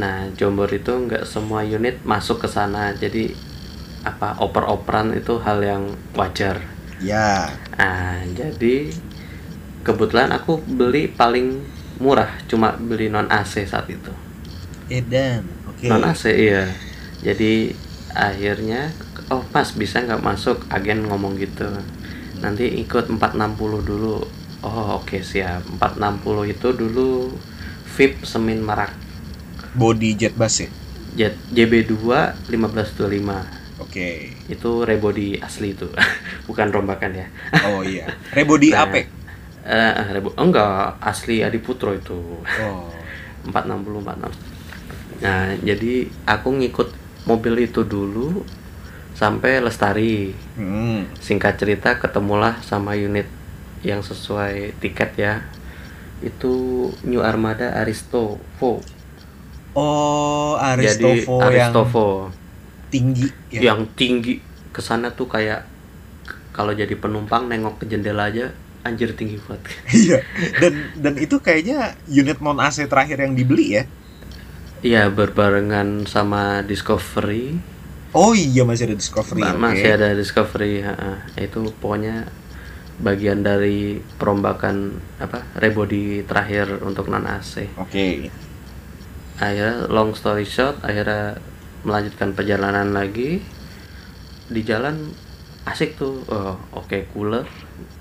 Nah, 0.01 0.31
Jombor 0.39 0.71
itu 0.71 0.93
nggak 0.95 1.25
semua 1.27 1.61
unit 1.67 1.97
masuk 2.07 2.37
ke 2.47 2.49
sana, 2.51 2.95
jadi 2.95 3.35
apa 4.05 4.37
oper-operan 4.41 5.13
itu 5.17 5.37
hal 5.41 5.61
yang 5.61 5.85
wajar. 6.17 6.65
Ya. 7.01 7.53
Nah, 7.77 8.25
jadi 8.37 8.93
kebetulan 9.85 10.33
aku 10.37 10.61
beli 10.61 11.09
paling 11.09 11.65
murah, 12.01 12.29
cuma 12.49 12.77
beli 12.77 13.13
non 13.13 13.29
AC 13.29 13.65
saat 13.69 13.89
itu. 13.89 14.13
Edan. 14.89 15.45
Oke. 15.69 15.89
Non 15.89 16.05
AC 16.05 16.33
iya. 16.33 16.69
Jadi 17.21 17.77
akhirnya 18.17 18.91
oh 19.31 19.45
Mas 19.53 19.77
bisa 19.77 20.03
nggak 20.03 20.25
masuk 20.25 20.65
agen 20.73 21.07
ngomong 21.07 21.37
gitu. 21.37 21.69
Nanti 22.41 22.69
ikut 22.81 23.13
460 23.13 23.85
dulu. 23.85 24.25
Oh 24.65 25.01
oke 25.01 25.21
siap. 25.21 25.65
460 25.79 26.53
itu 26.53 26.69
dulu 26.73 27.33
VIP 27.97 28.25
Semin 28.25 28.65
Merak. 28.65 28.93
Body 29.77 30.17
jet 30.17 30.35
bus 30.35 30.65
ya. 30.65 30.71
Jet 31.17 31.35
JB2 31.53 31.95
1525. 32.49 33.60
Oke. 33.81 34.37
Itu 34.47 34.85
rebody 34.85 35.41
asli 35.41 35.73
itu. 35.73 35.89
Bukan 36.49 36.69
rombakan 36.69 37.17
ya. 37.17 37.27
Oh 37.65 37.81
iya. 37.81 38.07
Rebody 38.37 38.71
Nah, 38.71 38.85
Ape. 38.87 39.09
Eh, 39.61 39.93
rebo 40.17 40.33
enggak 40.37 41.01
asli 41.01 41.45
Adiputro 41.45 41.93
itu. 41.97 42.41
Oh. 42.65 42.89
460 43.49 44.05
46. 44.05 44.61
Nah, 45.21 45.53
jadi 45.61 46.09
aku 46.25 46.49
ngikut 46.61 46.89
mobil 47.29 47.69
itu 47.69 47.85
dulu 47.85 48.45
sampai 49.17 49.61
Lestari. 49.61 50.33
Hmm. 50.57 51.09
Singkat 51.21 51.61
cerita 51.61 51.97
ketemulah 52.01 52.61
sama 52.65 52.97
unit 52.97 53.29
yang 53.85 54.01
sesuai 54.01 54.77
tiket 54.81 55.11
ya. 55.17 55.35
Itu 56.21 56.89
New 57.05 57.21
Armada 57.25 57.77
Aristovo. 57.81 58.81
Oh, 59.71 60.59
Jadi 60.59 61.25
Aristovo 61.25 61.49
yang 61.53 61.73
tinggi 62.91 63.27
ya. 63.55 63.73
yang 63.73 63.87
tinggi 63.95 64.43
ke 64.71 64.83
sana 64.83 65.15
tuh 65.15 65.31
kayak 65.31 65.67
kalau 66.51 66.75
jadi 66.75 66.93
penumpang 66.99 67.47
nengok 67.47 67.83
ke 67.83 67.85
jendela 67.87 68.29
aja 68.29 68.51
anjir 68.83 69.13
tinggi 69.15 69.39
banget. 69.45 69.63
Iya. 70.03 70.19
Dan 70.59 70.75
dan 70.99 71.15
itu 71.21 71.39
kayaknya 71.39 71.95
unit 72.11 72.43
non 72.43 72.59
AC 72.59 72.85
terakhir 72.91 73.23
yang 73.23 73.39
dibeli 73.39 73.81
ya. 73.81 73.85
Iya 74.81 75.13
berbarengan 75.13 76.09
sama 76.09 76.65
Discovery 76.65 77.61
Oh 78.11 78.35
iya 78.35 78.67
masih 78.67 78.91
ada 78.91 78.97
Discovery. 78.99 79.45
Oke. 79.45 79.61
masih 79.61 79.89
ada 79.95 80.09
Discovery 80.17 80.83
ha, 80.83 80.95
ha. 80.99 81.13
itu 81.39 81.63
pokoknya 81.79 82.27
bagian 83.01 83.41
dari 83.41 84.03
perombakan 84.21 85.01
apa 85.17 85.47
rebody 85.57 86.21
terakhir 86.27 86.85
untuk 86.85 87.09
non 87.09 87.25
AC 87.25 87.65
Oke. 87.81 88.29
akhirnya 89.41 89.89
long 89.89 90.13
story 90.13 90.45
short 90.45 90.85
akhirnya 90.85 91.41
melanjutkan 91.83 92.37
perjalanan 92.37 92.93
lagi 92.93 93.41
di 94.51 94.61
jalan 94.67 95.15
asik 95.69 95.97
tuh. 95.97 96.25
Oh, 96.29 96.57
oke 96.75 97.07
cooler 97.13 97.45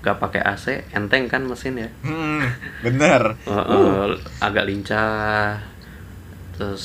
gak 0.00 0.20
pakai 0.20 0.44
AC 0.44 0.92
enteng 0.96 1.28
kan 1.28 1.44
mesin 1.44 1.80
ya? 1.80 1.88
Hmm, 2.04 2.44
bener. 2.84 3.36
Eh, 3.44 3.52
eh, 3.52 4.04
agak 4.40 4.68
lincah 4.68 5.60
terus 6.56 6.84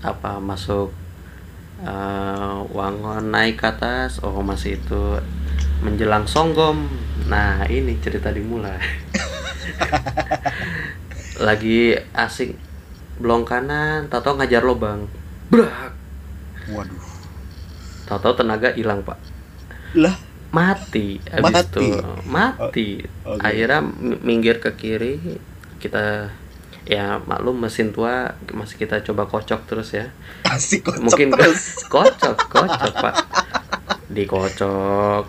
apa 0.00 0.40
masuk 0.40 0.92
eh, 1.84 2.58
wangon 2.72 3.28
naik 3.28 3.60
ke 3.60 3.68
atas 3.68 4.24
oh 4.24 4.40
masih 4.40 4.80
itu 4.80 5.20
menjelang 5.80 6.28
songgom. 6.28 6.88
Nah 7.28 7.64
ini 7.68 7.96
cerita 8.00 8.32
dimulai. 8.32 8.76
Lagi 11.46 11.96
asik 12.12 12.52
belong 13.20 13.44
kanan 13.44 14.08
tato 14.08 14.32
ngajar 14.32 14.64
lobang 14.64 15.04
brak 15.52 15.99
Waduh. 16.66 17.00
tato 18.04 18.30
tenaga 18.34 18.70
hilang 18.70 19.00
pak 19.00 19.16
Lah, 19.92 20.14
mati 20.50 21.18
habis 21.24 21.54
Mati? 21.56 21.78
itu 21.78 21.86
mati 22.26 22.88
Oh, 23.22 23.34
oke. 23.34 23.42
akhirnya 23.42 23.80
mi- 23.80 24.18
minggir 24.20 24.58
ke 24.58 24.70
kiri 24.72 25.18
kita 25.78 26.30
ya 26.84 27.18
maklum 27.20 27.60
mesin 27.60 27.90
tua 27.90 28.34
masih 28.50 28.76
kita 28.76 28.98
coba 29.02 29.24
kocok 29.24 29.60
terus 29.64 29.90
ya 29.90 30.10
Asik 30.44 30.84
kocok 30.84 31.00
mungkin 31.00 31.28
terus. 31.30 31.60
kocok 31.88 32.36
kocok 32.46 32.92
pak 32.96 33.14
dikocok 34.10 35.24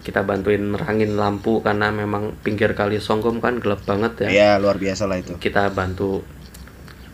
kita 0.00 0.24
bantuin 0.24 0.64
nerangin 0.66 1.12
lampu 1.14 1.60
karena 1.60 1.92
memang 1.92 2.32
pinggir 2.38 2.72
kali 2.72 2.96
Songgom 2.96 3.38
kan 3.38 3.60
gelap 3.60 3.84
banget 3.84 4.24
ya 4.24 4.28
Iya, 4.30 4.50
luar 4.56 4.76
biasa 4.76 5.04
lah 5.04 5.20
itu. 5.20 5.36
kita 5.36 5.68
bantu 5.70 6.24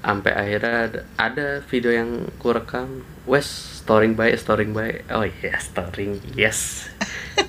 sampai 0.07 0.33
akhirnya 0.39 0.75
ada, 0.87 1.01
ada 1.19 1.47
video 1.67 1.91
yang 1.91 2.31
kurekam 2.39 3.03
wes 3.27 3.83
storing 3.83 4.15
by 4.15 4.31
storing 4.39 4.71
by 4.71 5.03
oh 5.11 5.27
iya 5.27 5.59
storing 5.59 6.23
yes 6.39 6.87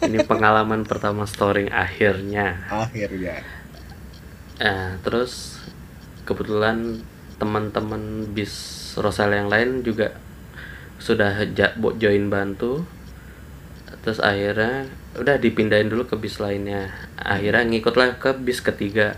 ini 0.02 0.26
pengalaman 0.26 0.82
pertama 0.90 1.30
storing 1.30 1.70
akhirnya 1.70 2.66
Akhirnya. 2.66 3.46
Nah, 4.58 4.98
terus 5.06 5.62
kebetulan 6.26 7.06
teman-teman 7.38 8.26
bis 8.34 8.54
Rosal 8.98 9.38
yang 9.38 9.54
lain 9.54 9.86
juga 9.86 10.18
sudah 10.98 11.46
join 12.02 12.34
bantu. 12.34 12.82
Terus 14.02 14.18
akhirnya 14.18 14.90
udah 15.14 15.38
dipindahin 15.38 15.94
dulu 15.94 16.10
ke 16.10 16.18
bis 16.18 16.42
lainnya. 16.42 16.90
Akhirnya 17.22 17.70
ngikutlah 17.70 18.18
ke 18.18 18.34
bis 18.42 18.66
ketiga. 18.66 19.14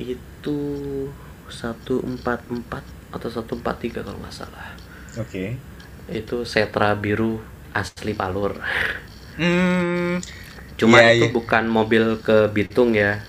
Itu 0.00 0.56
144 1.52 2.08
atau 3.12 3.28
143 3.28 4.06
kalau 4.06 4.18
nggak 4.22 4.34
salah. 4.34 4.72
Oke. 5.20 5.60
Itu 6.08 6.48
Setra 6.48 6.96
biru 6.96 7.38
asli 7.76 8.16
Palur. 8.16 8.56
Hmm. 9.36 10.18
Cuma 10.80 11.04
Iya, 11.04 11.14
itu 11.14 11.26
iya. 11.28 11.30
bukan 11.30 11.64
mobil 11.68 12.18
ke 12.24 12.48
Bitung 12.52 12.96
ya. 12.96 13.20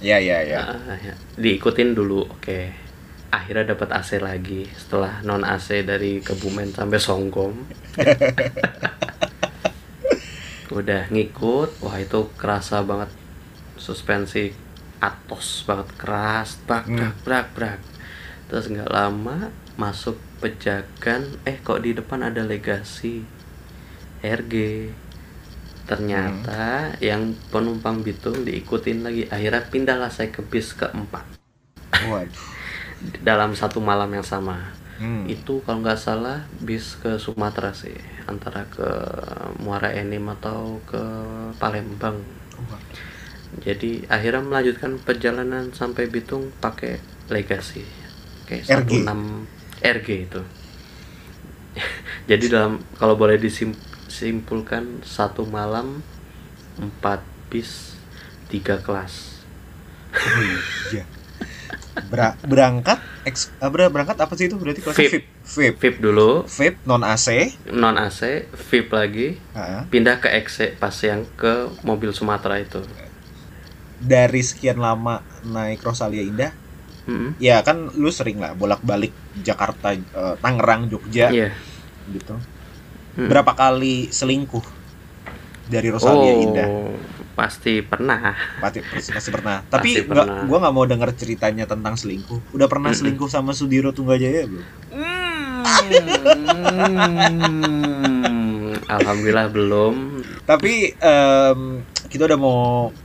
Ya, 0.00 0.16
ya, 0.20 0.40
ya. 0.44 0.60
Ah, 0.64 0.96
ya. 0.96 1.12
diikutin 1.36 1.92
dulu 1.92 2.24
oke 2.24 2.72
akhirnya 3.30 3.76
dapat 3.76 3.88
AC 3.94 4.18
lagi 4.18 4.66
setelah 4.74 5.22
non 5.22 5.44
AC 5.46 5.84
dari 5.86 6.18
Kebumen 6.24 6.72
sampai 6.74 6.98
Songkom 6.98 7.52
udah 10.78 11.10
ngikut 11.10 11.70
wah 11.82 11.96
itu 11.98 12.30
kerasa 12.38 12.82
banget 12.86 13.10
suspensi 13.78 14.54
atos 15.00 15.64
banget 15.64 15.88
keras 15.96 16.60
brak 16.68 16.86
brak 16.86 17.16
brak 17.24 17.46
brak. 17.56 17.80
Terus 18.46 18.68
nggak 18.68 18.92
lama 18.92 19.50
masuk 19.80 20.20
pejagan 20.44 21.24
eh 21.48 21.58
kok 21.60 21.80
di 21.80 21.96
depan 21.96 22.28
ada 22.28 22.44
legasi 22.44 23.24
RG 24.20 24.54
ternyata 25.88 26.94
yang 27.02 27.34
penumpang 27.50 28.04
Bitung 28.06 28.46
diikutin 28.46 29.02
lagi. 29.02 29.26
Akhirnya 29.26 29.66
pindahlah 29.66 30.12
saya 30.12 30.30
ke 30.30 30.44
bis 30.44 30.76
keempat. 30.76 31.24
Waduh. 32.06 32.60
dalam 33.28 33.56
satu 33.56 33.80
malam 33.80 34.12
yang 34.12 34.24
sama. 34.24 34.76
Hmm. 35.00 35.24
itu 35.24 35.64
kalau 35.64 35.80
nggak 35.80 35.96
salah 35.96 36.44
bis 36.60 36.92
ke 37.00 37.16
Sumatera 37.16 37.72
sih 37.72 37.96
antara 38.28 38.68
ke 38.68 38.84
Muara 39.56 39.96
Enim 39.96 40.28
atau 40.28 40.76
ke 40.84 41.00
Palembang 41.56 42.20
jadi 43.58 44.06
akhirnya 44.06 44.40
melanjutkan 44.40 44.96
perjalanan 44.96 45.70
sampai 45.70 46.06
Bitung 46.06 46.54
pakai 46.56 47.02
legasi 47.26 47.82
kayak 48.44 48.86
RG. 48.86 49.02
16 49.02 49.10
RG 49.82 50.08
itu 50.24 50.40
jadi 52.30 52.44
dalam 52.48 52.78
kalau 52.94 53.14
boleh 53.14 53.36
disimpulkan 53.36 55.02
satu 55.02 55.44
malam 55.44 56.02
empat 56.76 57.20
bis 57.46 57.98
tiga 58.46 58.78
kelas 58.78 59.42
Oh, 60.10 60.42
iya. 60.90 61.06
Berangkat 62.42 62.98
eh, 63.22 63.34
ber- 63.64 63.86
berangkat 63.88 64.18
apa 64.18 64.34
sih 64.34 64.46
itu 64.46 64.56
berarti 64.56 64.82
kelasnya 64.82 65.06
VIP. 65.06 65.22
VIP. 65.44 65.74
VIP. 65.78 65.94
Dulu 66.00 66.30
VIP 66.44 66.82
non 66.82 67.02
AC. 67.02 67.54
non 67.68 67.94
AC 67.94 68.50
VIP 68.50 68.90
lagi 68.90 69.28
Ah. 69.52 69.86
pindah 69.86 70.18
ke 70.18 70.26
XC 70.26 70.74
pas 70.76 70.90
yang 70.98 71.22
ke 71.34 71.52
mobil 71.82 72.10
Sumatera 72.10 72.58
itu 72.58 72.82
Dari 74.00 74.40
sekian 74.40 74.76
lama 74.76 75.20
naik 75.42 75.80
Rosalia 75.80 76.20
Indah, 76.20 76.52
Mm-mm. 77.04 77.36
ya 77.36 77.60
kan 77.60 77.92
lu 77.94 78.08
sering 78.08 78.40
lah 78.40 78.52
bolak-balik 78.52 79.12
Jakarta, 79.38 79.92
eh, 79.92 80.34
Tangerang, 80.36 80.88
Jogja 80.88 81.28
Iya. 81.28 81.52
gitu. 82.08 82.34
Hmm. 83.14 83.28
Berapa 83.28 83.52
kali 83.52 84.08
selingkuh 84.08 84.62
dari 85.66 85.88
Rosalia 85.88 86.32
oh, 86.32 86.42
Indah? 86.42 86.68
pasti 87.30 87.80
pernah. 87.80 88.36
Pasti, 88.58 88.80
pasti, 88.82 89.10
pasti 89.10 89.30
pernah. 89.30 89.60
Tapi 89.62 89.90
Pasti 89.94 90.04
pernah. 90.06 90.44
gua 90.44 90.58
nggak 90.60 90.74
mau 90.74 90.84
denger 90.84 91.10
ceritanya 91.14 91.64
tentang 91.64 91.96
selingkuh. 91.96 92.52
Udah 92.52 92.66
pernah 92.66 92.88
Mm-mm. 92.88 93.00
selingkuh 93.00 93.28
sama 93.28 93.52
Sudiro 93.52 93.92
Tunggajaya 93.92 94.44
belum? 94.44 94.66
Hmm, 94.90 95.64
Alhamdulillah 98.90 99.48
belum. 99.48 99.94
Tapi 100.42 100.94
em, 100.94 101.60
kita 102.10 102.26
udah 102.26 102.38
mau 102.38 102.60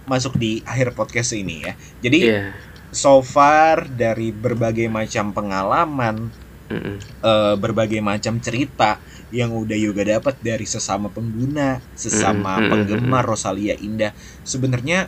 masuk 0.10 0.36
di 0.36 0.66
akhir 0.66 0.98
podcast 0.98 1.38
ini 1.38 1.62
ya. 1.62 1.74
Jadi 2.02 2.20
Iya. 2.26 2.52
so 2.90 3.22
far 3.22 3.86
dari 3.86 4.34
berbagai 4.34 4.90
macam 4.90 5.30
pengalaman, 5.30 6.34
Mm-mm. 6.68 6.98
eh, 7.22 7.56
berbagai 7.56 8.02
macam 8.02 8.42
cerita 8.42 8.98
yang 9.30 9.54
udah 9.54 9.78
Yoga 9.78 10.18
dapat 10.18 10.42
dari 10.42 10.66
sesama 10.66 11.14
pengguna, 11.14 11.78
sesama 11.94 12.58
Mm, 12.58 12.64
mm, 12.66 12.70
penggemar 12.72 13.24
Rosalia 13.26 13.78
Indah. 13.78 14.10
Sebenarnya 14.42 15.06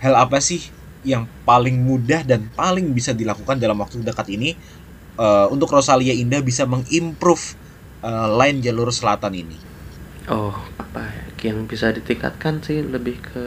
hal 0.00 0.14
apa 0.16 0.40
sih 0.40 0.60
yang 1.00 1.24
paling 1.48 1.80
mudah 1.80 2.20
dan 2.28 2.52
paling 2.52 2.92
bisa 2.92 3.16
dilakukan 3.16 3.56
dalam 3.56 3.80
waktu 3.80 4.04
dekat 4.04 4.28
ini 4.28 4.52
eh, 5.16 5.46
untuk 5.48 5.72
Rosalia 5.72 6.12
Indah 6.12 6.44
bisa 6.44 6.68
mengimprove 6.68 7.56
eh, 8.02 8.28
line 8.36 8.60
jalur 8.60 8.92
selatan 8.92 9.32
ini? 9.32 9.56
Oh, 10.28 10.52
apa 10.76 11.00
ya? 11.00 11.19
Yang 11.48 11.58
bisa 11.70 11.86
ditingkatkan 11.96 12.54
sih 12.66 12.78
lebih 12.94 13.16
ke 13.28 13.44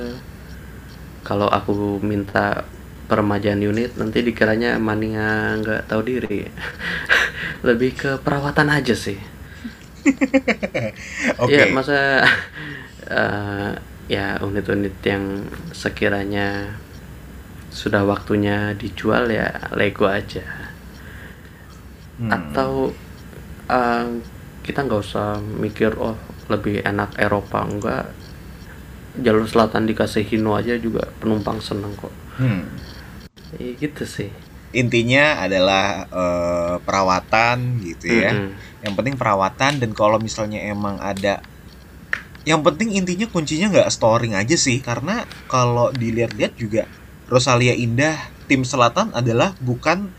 kalau 1.28 1.48
aku 1.48 2.00
minta 2.04 2.68
peremajaan 3.10 3.62
unit 3.72 3.92
nanti 4.00 4.20
dikiranya 4.28 4.80
mania 4.88 5.56
nggak 5.60 5.82
tahu 5.90 6.02
diri. 6.12 6.42
lebih 7.68 7.92
ke 8.02 8.12
perawatan 8.26 8.70
aja 8.78 8.96
sih. 9.06 9.20
Oke. 11.44 11.56
Ya 11.60 11.66
masa 11.70 12.24
eh, 13.10 13.72
ya 14.12 14.40
unit-unit 14.44 14.96
yang 15.06 15.48
sekiranya 15.72 16.78
sudah 17.74 18.04
waktunya 18.06 18.78
dijual 18.78 19.28
ya 19.34 19.48
Lego 19.76 20.06
aja 20.08 20.46
Hmm. 22.18 22.30
atau 22.30 22.94
eh, 23.70 24.06
kita 24.66 24.80
nggak 24.86 25.02
usah 25.02 25.40
mikir 25.42 25.92
oh 26.00 26.18
lebih 26.48 26.84
enak 26.84 27.16
Eropa 27.16 27.64
enggak 27.64 28.06
jalur 29.16 29.46
selatan 29.46 29.86
dikasih 29.86 30.26
Hino 30.26 30.58
aja 30.58 30.74
juga 30.76 31.08
penumpang 31.22 31.62
seneng 31.62 31.94
kok 31.94 32.12
Hmm. 32.34 32.66
ya 33.56 33.78
gitu 33.78 34.04
sih 34.04 34.34
Intinya 34.74 35.38
adalah 35.38 36.10
eh, 36.10 36.76
perawatan 36.82 37.78
gitu 37.78 38.10
ya. 38.10 38.34
Mm-mm. 38.34 38.58
Yang 38.82 38.94
penting 38.98 39.16
perawatan 39.16 39.78
dan 39.78 39.94
kalau 39.94 40.18
misalnya 40.18 40.66
emang 40.66 40.98
ada 40.98 41.46
yang 42.42 42.66
penting 42.66 42.90
intinya 42.92 43.30
kuncinya 43.30 43.70
nggak 43.70 43.94
storing 43.94 44.34
aja 44.34 44.58
sih 44.58 44.82
karena 44.82 45.30
kalau 45.46 45.94
dilihat-lihat 45.94 46.58
juga 46.58 46.90
Rosalia 47.30 47.72
Indah 47.72 48.18
tim 48.50 48.66
selatan 48.66 49.14
adalah 49.14 49.54
bukan 49.62 50.10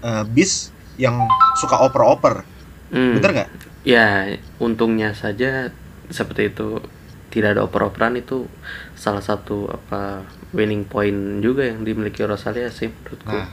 eh, 0.00 0.22
bis 0.24 0.70
yang 0.94 1.18
suka 1.58 1.82
oper-oper 1.82 2.46
Hmm. 2.94 3.18
bener 3.18 3.30
nggak 3.34 3.50
Ya, 3.92 4.00
untungnya 4.64 5.08
saja 5.22 5.46
seperti 6.18 6.42
itu 6.50 6.62
tidak 7.32 7.48
ada 7.52 7.62
oper-operan 7.68 8.14
itu 8.22 8.34
salah 9.04 9.20
satu 9.28 9.68
apa 9.76 9.96
winning 10.56 10.82
point 10.92 11.18
juga 11.44 11.62
yang 11.70 11.80
dimiliki 11.88 12.20
Rosalia 12.32 12.68
sih 12.78 12.88
menurutku. 12.94 13.34
nah 13.34 13.44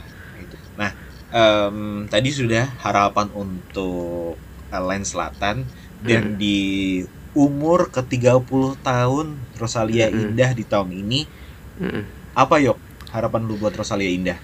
itu 0.41 0.55
nah 0.79 0.91
em, 1.35 1.77
tadi 2.11 2.29
sudah 2.39 2.63
harapan 2.83 3.27
untuk 3.43 4.43
eh, 4.73 4.83
line 4.87 5.05
selatan 5.11 5.57
dan 6.07 6.23
Hmm. 6.23 6.35
di 6.41 6.47
umur 7.45 7.79
ke 7.95 8.01
30 8.11 8.73
tahun 8.87 9.27
Rosalia 9.61 10.07
Mm-mm. 10.11 10.11
Indah 10.21 10.51
di 10.59 10.63
tahun 10.71 10.91
ini 11.01 11.15
Mm-mm. 11.81 12.05
apa 12.41 12.55
yok 12.65 12.77
harapan 13.13 13.41
lu 13.47 13.55
buat 13.61 13.73
Rosalia 13.79 14.11
Indah 14.17 14.39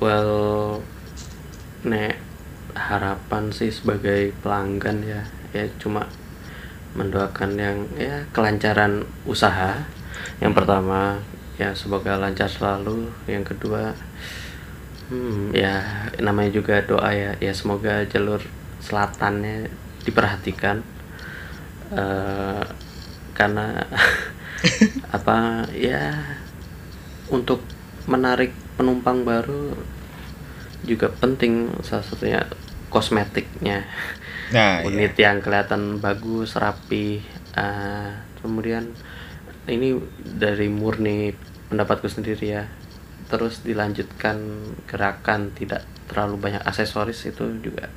Well, 0.00 0.82
nek 1.84 2.23
harapan 2.74 3.54
sih 3.54 3.70
sebagai 3.70 4.34
pelanggan 4.42 5.00
ya, 5.06 5.22
ya 5.54 5.64
cuma 5.78 6.10
mendoakan 6.94 7.50
yang 7.58 7.78
ya 7.94 8.26
kelancaran 8.34 9.06
usaha. 9.26 9.86
Yang 10.42 10.52
pertama 10.58 11.18
ya 11.58 11.74
semoga 11.74 12.18
lancar 12.18 12.50
selalu. 12.50 13.10
Yang 13.30 13.54
kedua, 13.54 13.94
hmm, 15.10 15.54
ya 15.54 15.82
namanya 16.18 16.50
juga 16.50 16.82
doa 16.82 17.10
ya, 17.14 17.38
ya 17.38 17.52
semoga 17.54 18.02
jalur 18.06 18.42
selatannya 18.82 19.70
diperhatikan. 20.02 20.82
Eh, 21.94 22.64
karena 23.34 23.82
apa 25.16 25.66
ya 25.74 26.14
untuk 27.30 27.60
menarik 28.06 28.54
penumpang 28.78 29.26
baru 29.26 29.74
juga 30.84 31.08
penting 31.08 31.72
salah 31.80 32.04
satunya 32.04 32.40
kosmetiknya 32.94 33.82
Nah, 34.46 34.80
iya. 34.80 34.86
unit 34.86 35.14
yang 35.16 35.40
kelihatan 35.40 35.98
bagus 35.98 36.54
rapi 36.54 37.18
eh, 37.52 38.10
kemudian 38.38 38.86
ini 39.66 39.96
dari 40.20 40.68
murni 40.68 41.32
pendapatku 41.66 42.06
sendiri 42.06 42.46
ya 42.52 42.64
terus 43.26 43.64
dilanjutkan 43.64 44.36
gerakan 44.84 45.48
tidak 45.50 45.82
terlalu 46.06 46.36
banyak 46.38 46.62
aksesoris 46.62 47.24
itu 47.24 47.40
juga 47.58 47.88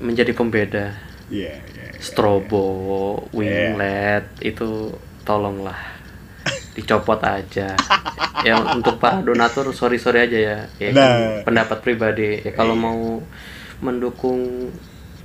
menjadi 0.00 0.32
pembeda 0.32 0.96
Iya, 1.28 1.60
iya, 1.60 1.86
iya. 1.92 2.00
strobo 2.00 2.64
wing 3.30 3.76
LED 3.76 4.26
itu 4.48 4.96
tolonglah 5.22 5.76
dicopot 6.72 7.20
aja 7.20 7.76
ya 8.40 8.54
untuk 8.72 8.96
para 8.96 9.20
donatur 9.20 9.76
sorry 9.76 10.00
sorry 10.00 10.24
aja 10.24 10.38
ya 10.40 10.58
ya 10.80 10.88
kan 10.88 11.10
Nah. 11.12 11.38
pendapat 11.44 11.84
pribadi 11.84 12.40
ya 12.40 12.56
kalau 12.56 12.72
Iya. 12.72 12.80
mau 12.80 13.00
mendukung 13.78 14.70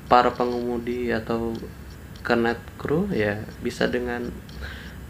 para 0.06 0.30
pengemudi 0.34 1.10
atau 1.10 1.56
kernet 2.24 2.60
kru 2.80 3.12
ya 3.12 3.44
bisa 3.60 3.90
dengan 3.92 4.32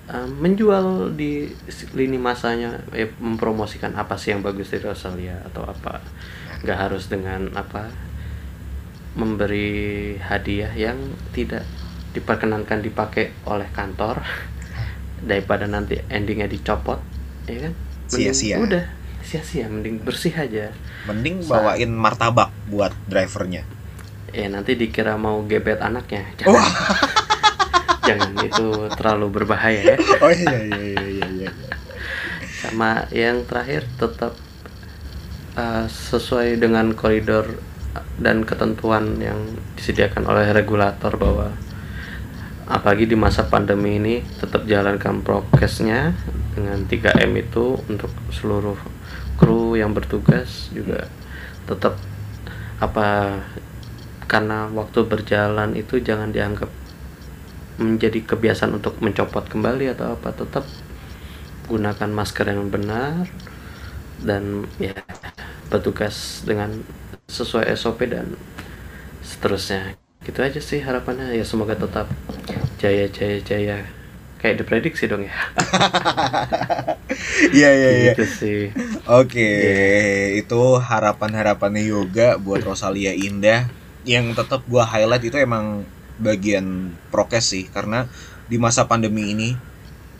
uh, 0.09 0.27
menjual 0.27 1.13
di 1.13 1.51
lini 1.93 2.17
masanya 2.17 2.81
ya, 2.91 3.07
mempromosikan 3.21 3.93
apa 3.93 4.17
sih 4.17 4.33
yang 4.33 4.41
bagus 4.41 4.73
dari 4.73 4.83
Rosalia 4.83 5.39
atau 5.51 5.63
apa. 5.67 6.01
Nggak 6.63 6.79
harus 6.79 7.11
dengan 7.11 7.51
apa 7.53 7.91
memberi 9.13 10.17
hadiah 10.17 10.73
yang 10.73 10.97
tidak 11.35 11.67
diperkenankan 12.17 12.81
dipakai 12.81 13.33
oleh 13.45 13.69
kantor 13.69 14.25
daripada 15.29 15.69
nanti 15.69 16.01
endingnya 16.09 16.49
dicopot 16.49 16.99
ya 17.45 17.69
kan? 17.69 17.73
Sia-sia. 18.09 18.61
udah 18.61 19.02
sia-sia 19.33 19.65
mending 19.65 19.97
bersih 19.97 20.29
aja 20.29 20.69
Mending 21.09 21.41
bawain 21.49 21.89
martabak 21.89 22.53
buat 22.69 22.93
drivernya. 23.09 23.65
ya 24.29 24.45
nanti 24.45 24.77
dikira 24.77 25.17
mau 25.17 25.41
gebet 25.49 25.81
anaknya 25.81 26.21
jangan 26.37 26.61
jangan 28.07 28.29
itu 28.45 28.67
terlalu 28.93 29.27
berbahaya 29.29 29.93
ya 29.93 29.97
Oh 30.21 30.29
iya 30.29 30.57
iya 30.69 30.77
iya 30.85 31.05
iya 31.05 31.27
iya. 31.49 31.51
sama 32.61 33.09
yang 33.09 33.41
terakhir 33.45 33.89
tetap 33.97 34.37
uh, 35.57 35.85
sesuai 35.89 36.61
dengan 36.61 36.93
koridor 36.93 37.57
dan 38.21 38.45
ketentuan 38.45 39.17
yang 39.17 39.37
disediakan 39.77 40.29
oleh 40.29 40.49
regulator 40.53 41.13
bahwa 41.17 41.53
apalagi 42.69 43.09
di 43.09 43.17
masa 43.17 43.49
pandemi 43.49 43.97
ini 43.97 44.15
tetap 44.41 44.65
jalankan 44.69 45.25
prokesnya 45.25 46.13
dengan 46.53 46.85
3M 46.85 47.33
itu 47.37 47.81
untuk 47.89 48.09
seluruh 48.33 48.92
kru 49.39 49.73
yang 49.73 49.91
bertugas 49.91 50.69
juga 50.73 51.09
tetap 51.65 51.95
apa 52.77 53.39
karena 54.27 54.67
waktu 54.73 55.05
berjalan 55.05 55.77
itu 55.77 56.01
jangan 56.01 56.33
dianggap 56.33 56.69
menjadi 57.77 58.21
kebiasaan 58.23 58.77
untuk 58.77 59.01
mencopot 59.01 59.45
kembali 59.49 59.93
atau 59.97 60.13
apa 60.13 60.29
tetap 60.33 60.65
gunakan 61.65 62.09
masker 62.11 62.51
yang 62.51 62.69
benar 62.69 63.25
dan 64.21 64.67
ya 64.77 64.93
bertugas 65.71 66.45
dengan 66.45 66.85
sesuai 67.25 67.73
SOP 67.73 68.05
dan 68.05 68.37
seterusnya. 69.25 69.97
Gitu 70.21 70.39
aja 70.39 70.59
sih 70.61 70.79
harapannya. 70.79 71.33
Ya 71.33 71.43
semoga 71.43 71.73
tetap 71.73 72.07
jaya 72.77 73.09
jaya 73.09 73.39
jaya 73.41 73.77
kayak 74.43 74.59
diprediksi 74.59 75.07
dong 75.07 75.23
ya 75.23 75.33
Iya 77.55 77.69
iya 77.79 77.91
iya. 78.01 78.13
gitu 78.13 78.23
sih 78.27 78.59
Oke, 79.07 79.43
itu 80.39 80.61
harapan-harapannya 80.79 81.83
Yoga 81.91 82.39
buat 82.39 82.63
Rosalia 82.63 83.11
Indah. 83.15 83.67
Yang 84.07 84.25
tetap 84.39 84.61
gua 84.67 84.83
highlight 84.87 85.23
itu 85.27 85.37
emang 85.39 85.87
bagian 86.19 86.99
prokes 87.11 87.51
sih 87.55 87.67
karena 87.67 88.07
di 88.47 88.57
masa 88.61 88.85
pandemi 88.87 89.33
ini 89.33 89.49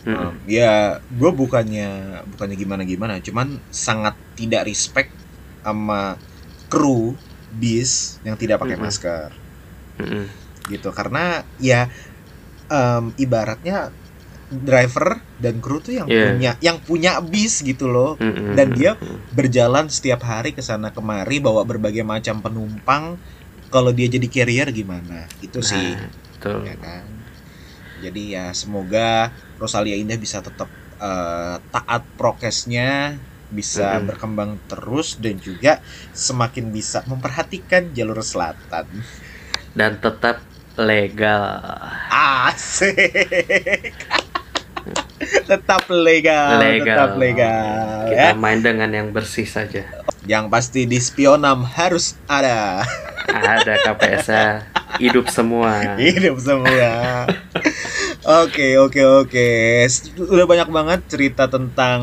Mm-mm. 0.06 0.32
um, 0.32 0.36
ya 0.50 1.00
gue 1.12 1.32
bukannya 1.32 2.22
bukannya 2.32 2.58
gimana 2.60 2.84
gimana 2.88 3.16
cuman 3.24 3.62
sangat 3.70 4.16
tidak 4.40 4.68
respect 4.70 5.12
sama 5.64 6.18
kru 6.72 7.20
bis 7.52 8.20
yang 8.26 8.36
tidak 8.40 8.60
pakai 8.64 8.78
Mm-mm. 8.78 8.84
masker 8.84 9.30
Mm-mm. 10.00 10.26
gitu 10.72 10.90
karena 10.96 11.44
ya 11.60 11.92
em, 12.72 13.12
ibaratnya 13.20 13.92
driver 14.56 15.08
dan 15.36 15.58
kru 15.58 15.78
tuh 15.78 15.94
yang 15.96 16.06
Iya. 16.06 16.26
punya 16.28 16.52
yang 16.60 16.78
punya 16.80 17.12
bis 17.20 17.60
gitu 17.60 17.88
loh 17.88 18.16
Mm-mm. 18.16 18.54
Dan 18.54 18.72
dia- 18.72 19.00
berjalan 19.30 19.88
setiap 19.88 20.22
hari 20.22 20.52
ke 20.52 20.62
sana 20.62 20.90
kemari 20.90 21.38
bawa 21.38 21.62
berbagai 21.62 22.02
macam 22.02 22.38
penumpang 22.40 23.18
kalau 23.68 23.90
dia 23.90 24.06
jadi 24.06 24.28
carrier 24.28 24.70
gimana 24.70 25.26
itu 25.40 25.60
sih 25.60 25.98
Nah, 25.98 26.10
betul. 26.32 26.60
ya 26.64 26.76
kan 26.76 27.04
jadi 28.00 28.22
ya 28.30 28.46
semoga 28.52 29.32
Rosalia 29.56 29.96
Indah 29.96 30.16
bisa 30.16 30.40
tetap 30.40 30.70
eh, 30.96 31.58
taat 31.68 32.06
prokesnya 32.14 33.18
bisa 33.50 33.98
Mm-mm. 33.98 34.08
berkembang 34.08 34.52
terus 34.64 35.16
dan 35.16 35.36
juga 35.36 35.82
semakin 36.12 36.70
bisa 36.70 37.02
memperhatikan 37.06 37.90
jalur 37.92 38.20
selatan 38.20 38.86
dan 39.72 39.98
tetap 39.98 40.42
legal 40.74 41.62
asik 42.10 43.94
tetap 45.52 45.84
legal, 45.90 46.60
legal. 46.60 46.86
tetap 46.86 47.12
legal 47.20 48.08
ya. 48.12 48.34
kita 48.34 48.40
main 48.40 48.60
dengan 48.60 48.90
yang 48.92 49.10
bersih 49.12 49.48
saja. 49.48 49.84
Yang 50.24 50.46
pasti 50.48 50.88
di 50.88 51.00
spionam 51.00 51.68
harus 51.68 52.16
ada. 52.28 52.84
Ada 53.28 53.74
KPS 53.84 54.28
hidup 55.02 55.30
semua. 55.32 55.74
Hidup 56.00 56.38
semua. 56.38 57.26
Oke 58.24 58.78
oke 58.80 59.02
oke. 59.04 59.50
Udah 60.16 60.46
banyak 60.48 60.70
banget 60.70 61.00
cerita 61.10 61.50
tentang 61.50 62.02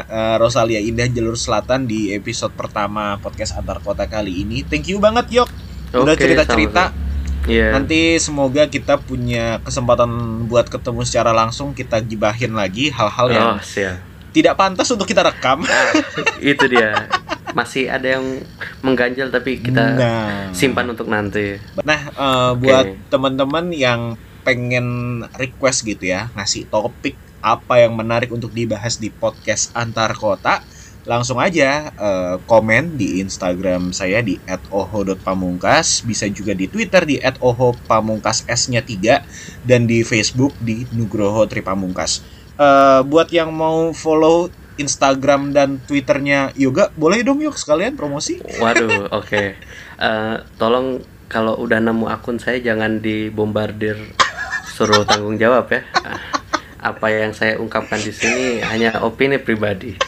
eh, 0.00 0.36
Rosalia 0.38 0.80
Indah 0.80 1.08
Jalur 1.10 1.36
Selatan 1.36 1.84
di 1.84 2.14
episode 2.14 2.54
pertama 2.54 3.18
podcast 3.20 3.58
antar 3.58 3.82
kota 3.82 4.06
kali 4.06 4.44
ini. 4.46 4.64
Thank 4.64 4.92
you 4.92 5.02
banget 5.02 5.28
Yok. 5.42 5.48
Udah 5.92 6.14
Oke, 6.14 6.20
cerita 6.20 6.44
cerita. 6.44 7.07
Iya. 7.48 7.72
Nanti 7.72 8.20
semoga 8.20 8.68
kita 8.68 9.00
punya 9.00 9.58
kesempatan 9.64 10.06
buat 10.46 10.68
ketemu 10.68 11.00
secara 11.02 11.32
langsung 11.32 11.72
kita 11.72 11.96
gibahin 11.98 12.52
lagi 12.52 12.92
hal-hal 12.92 13.26
yang 13.32 13.48
Oh, 13.56 13.58
siap. 13.58 13.96
tidak 14.30 14.54
pantas 14.54 14.86
untuk 14.92 15.08
kita 15.08 15.24
rekam. 15.24 15.64
Ah, 15.64 15.90
itu 16.38 16.68
dia. 16.68 17.08
Masih 17.50 17.88
ada 17.88 18.20
yang 18.20 18.44
mengganjal 18.84 19.32
tapi 19.32 19.58
kita 19.58 19.96
Nah. 19.96 20.52
simpan 20.52 20.92
untuk 20.92 21.08
nanti. 21.08 21.56
Nah, 21.80 22.00
eh, 22.12 22.50
buat 22.54 22.86
teman-teman 23.08 23.72
yang 23.72 24.00
pengen 24.44 24.86
request 25.34 25.82
gitu 25.82 26.04
ya, 26.06 26.28
ngasih 26.32 26.68
topik 26.68 27.16
apa 27.40 27.80
yang 27.80 27.94
menarik 27.94 28.28
untuk 28.28 28.50
dibahas 28.50 28.96
di 28.96 29.08
podcast 29.08 29.72
antar 29.72 30.12
kota, 30.12 30.60
langsung 31.08 31.40
aja 31.40 31.88
eh, 31.88 32.36
komen 32.44 33.00
di 33.00 33.24
Instagram 33.24 33.96
saya 33.96 34.20
di 34.20 34.36
@oho.pamungkas, 34.68 36.04
bisa 36.04 36.28
juga 36.28 36.52
di 36.52 36.68
Twitter 36.68 37.08
di 37.08 37.16
@oho_pamungkas 37.18 38.44
S-nya 38.44 38.84
3 38.84 39.24
dan 39.64 39.88
di 39.88 40.04
Facebook 40.04 40.52
di 40.60 40.84
Nugroho 40.92 41.48
Tripamungkas. 41.48 42.20
Eh, 42.60 43.00
buat 43.08 43.32
yang 43.32 43.56
mau 43.56 43.96
follow 43.96 44.52
Instagram 44.78 45.50
dan 45.56 45.80
Twitternya 45.82 46.54
Yoga, 46.54 46.92
boleh 46.94 47.24
dong 47.24 47.40
yuk 47.42 47.56
sekalian 47.56 47.96
promosi. 47.96 48.38
Waduh, 48.60 49.08
oke. 49.18 49.42
Eh, 49.98 50.36
tolong 50.60 51.02
kalau 51.26 51.56
udah 51.56 51.80
nemu 51.80 52.06
akun 52.08 52.36
saya 52.36 52.60
jangan 52.60 53.00
dibombardir 53.00 53.96
suruh 54.76 55.08
tanggung 55.08 55.40
jawab 55.40 55.72
ya. 55.72 55.82
Ah, 56.04 56.20
Apa 56.78 57.10
yang 57.10 57.34
saya 57.34 57.58
ungkapkan 57.58 57.98
di 57.98 58.14
sini 58.14 58.62
hanya 58.62 59.02
opini 59.02 59.34
pribadi. 59.34 59.98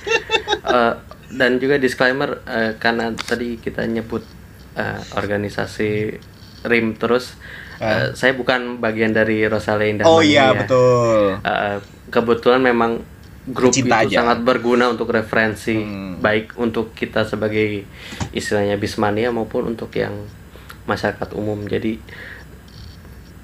Eh, 0.52 0.92
dan 1.30 1.56
juga 1.56 1.76
disclaimer 1.76 2.40
eh, 2.42 2.72
karena 2.76 3.12
tadi 3.12 3.56
kita 3.56 3.84
nyebut 3.84 4.20
eh, 4.72 4.98
organisasi 5.14 6.16
RIM 6.62 6.94
terus 6.94 7.32
eh, 7.76 8.12
saya 8.12 8.32
bukan 8.32 8.76
bagian 8.76 9.10
dari 9.10 9.44
Rosalia 9.44 9.88
Indah 9.88 10.04
Oh 10.04 10.20
iya 10.20 10.48
ya. 10.48 10.56
betul. 10.56 11.36
Eh, 11.38 11.76
kebetulan 12.08 12.60
memang 12.60 13.00
grup 13.46 13.70
Cinta 13.70 14.00
itu 14.00 14.12
aja. 14.12 14.20
sangat 14.20 14.36
berguna 14.40 14.88
untuk 14.88 15.08
referensi 15.08 15.74
Hmm. 15.74 16.16
baik 16.18 16.56
untuk 16.56 16.92
kita 16.92 17.24
sebagai 17.24 17.84
istilahnya 18.30 18.76
bismania 18.76 19.28
maupun 19.28 19.68
untuk 19.68 19.88
yang 19.92 20.12
masyarakat 20.82 21.28
umum 21.32 21.64
jadi 21.64 21.96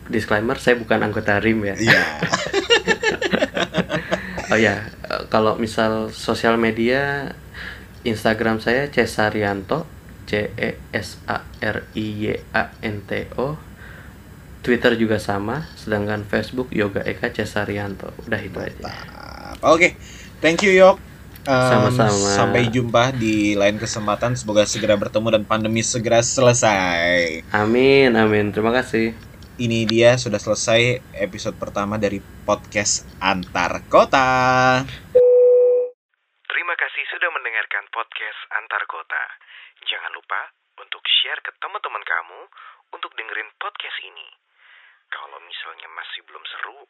disclaimer 0.06 0.56
saya 0.56 0.74
bukan 0.74 1.00
anggota 1.00 1.36
RIM 1.36 1.64
ya 1.64 1.74
Iya. 1.76 1.96
oh 4.52 4.58
ya 4.58 4.90
eh, 5.10 5.22
kalau 5.30 5.58
misal 5.58 6.10
sosial 6.10 6.60
media 6.60 7.32
Instagram 8.06 8.62
saya 8.62 8.86
Cesarianto 8.90 9.84
C 10.26 10.50
E 10.54 10.78
S 10.90 11.22
A 11.30 11.46
R 11.62 11.86
I 11.94 12.06
Y 12.18 12.34
A 12.54 12.74
N 12.82 13.02
T 13.06 13.30
O 13.38 13.58
Twitter 14.66 14.98
juga 14.98 15.22
sama, 15.22 15.70
sedangkan 15.78 16.26
Facebook 16.26 16.74
Yoga 16.74 16.98
Eka 17.06 17.30
Cesarianto. 17.30 18.10
Udah 18.26 18.40
itu 18.42 18.58
aja. 18.58 18.74
Mantap. 18.82 19.62
Oke, 19.62 19.94
thank 20.42 20.66
you 20.66 20.74
Yok. 20.74 20.98
Um, 21.46 21.70
Sama-sama. 21.70 22.34
Sampai 22.34 22.66
jumpa 22.66 23.14
di 23.14 23.54
lain 23.54 23.78
kesempatan. 23.78 24.34
Semoga 24.34 24.66
segera 24.66 24.98
bertemu 24.98 25.38
dan 25.38 25.42
pandemi 25.46 25.86
segera 25.86 26.18
selesai. 26.18 27.46
Amin, 27.54 28.18
amin. 28.18 28.50
Terima 28.50 28.74
kasih. 28.74 29.14
Ini 29.56 29.88
dia 29.88 30.20
sudah 30.20 30.36
selesai 30.36 31.00
episode 31.16 31.56
pertama 31.56 31.96
dari 31.96 32.20
podcast 32.20 33.08
Antar 33.24 33.88
Kota. 33.88 34.84
Terima 36.44 36.74
kasih 36.76 37.04
sudah 37.08 37.32
mendengarkan 37.32 37.88
podcast 37.88 38.36
Antar 38.52 38.84
Kota. 38.84 39.24
Jangan 39.88 40.12
lupa 40.12 40.52
untuk 40.76 41.00
share 41.08 41.40
ke 41.40 41.56
teman-teman 41.56 42.04
kamu 42.04 42.40
untuk 43.00 43.08
dengerin 43.16 43.48
podcast 43.56 43.96
ini. 44.04 44.28
Kalau 45.08 45.40
misalnya 45.40 45.88
masih 45.88 46.20
belum 46.28 46.44
seru, 46.52 46.84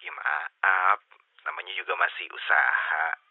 ya 0.00 0.08
maaf, 0.16 1.04
namanya 1.44 1.76
juga 1.76 2.00
masih 2.00 2.32
usaha. 2.32 3.25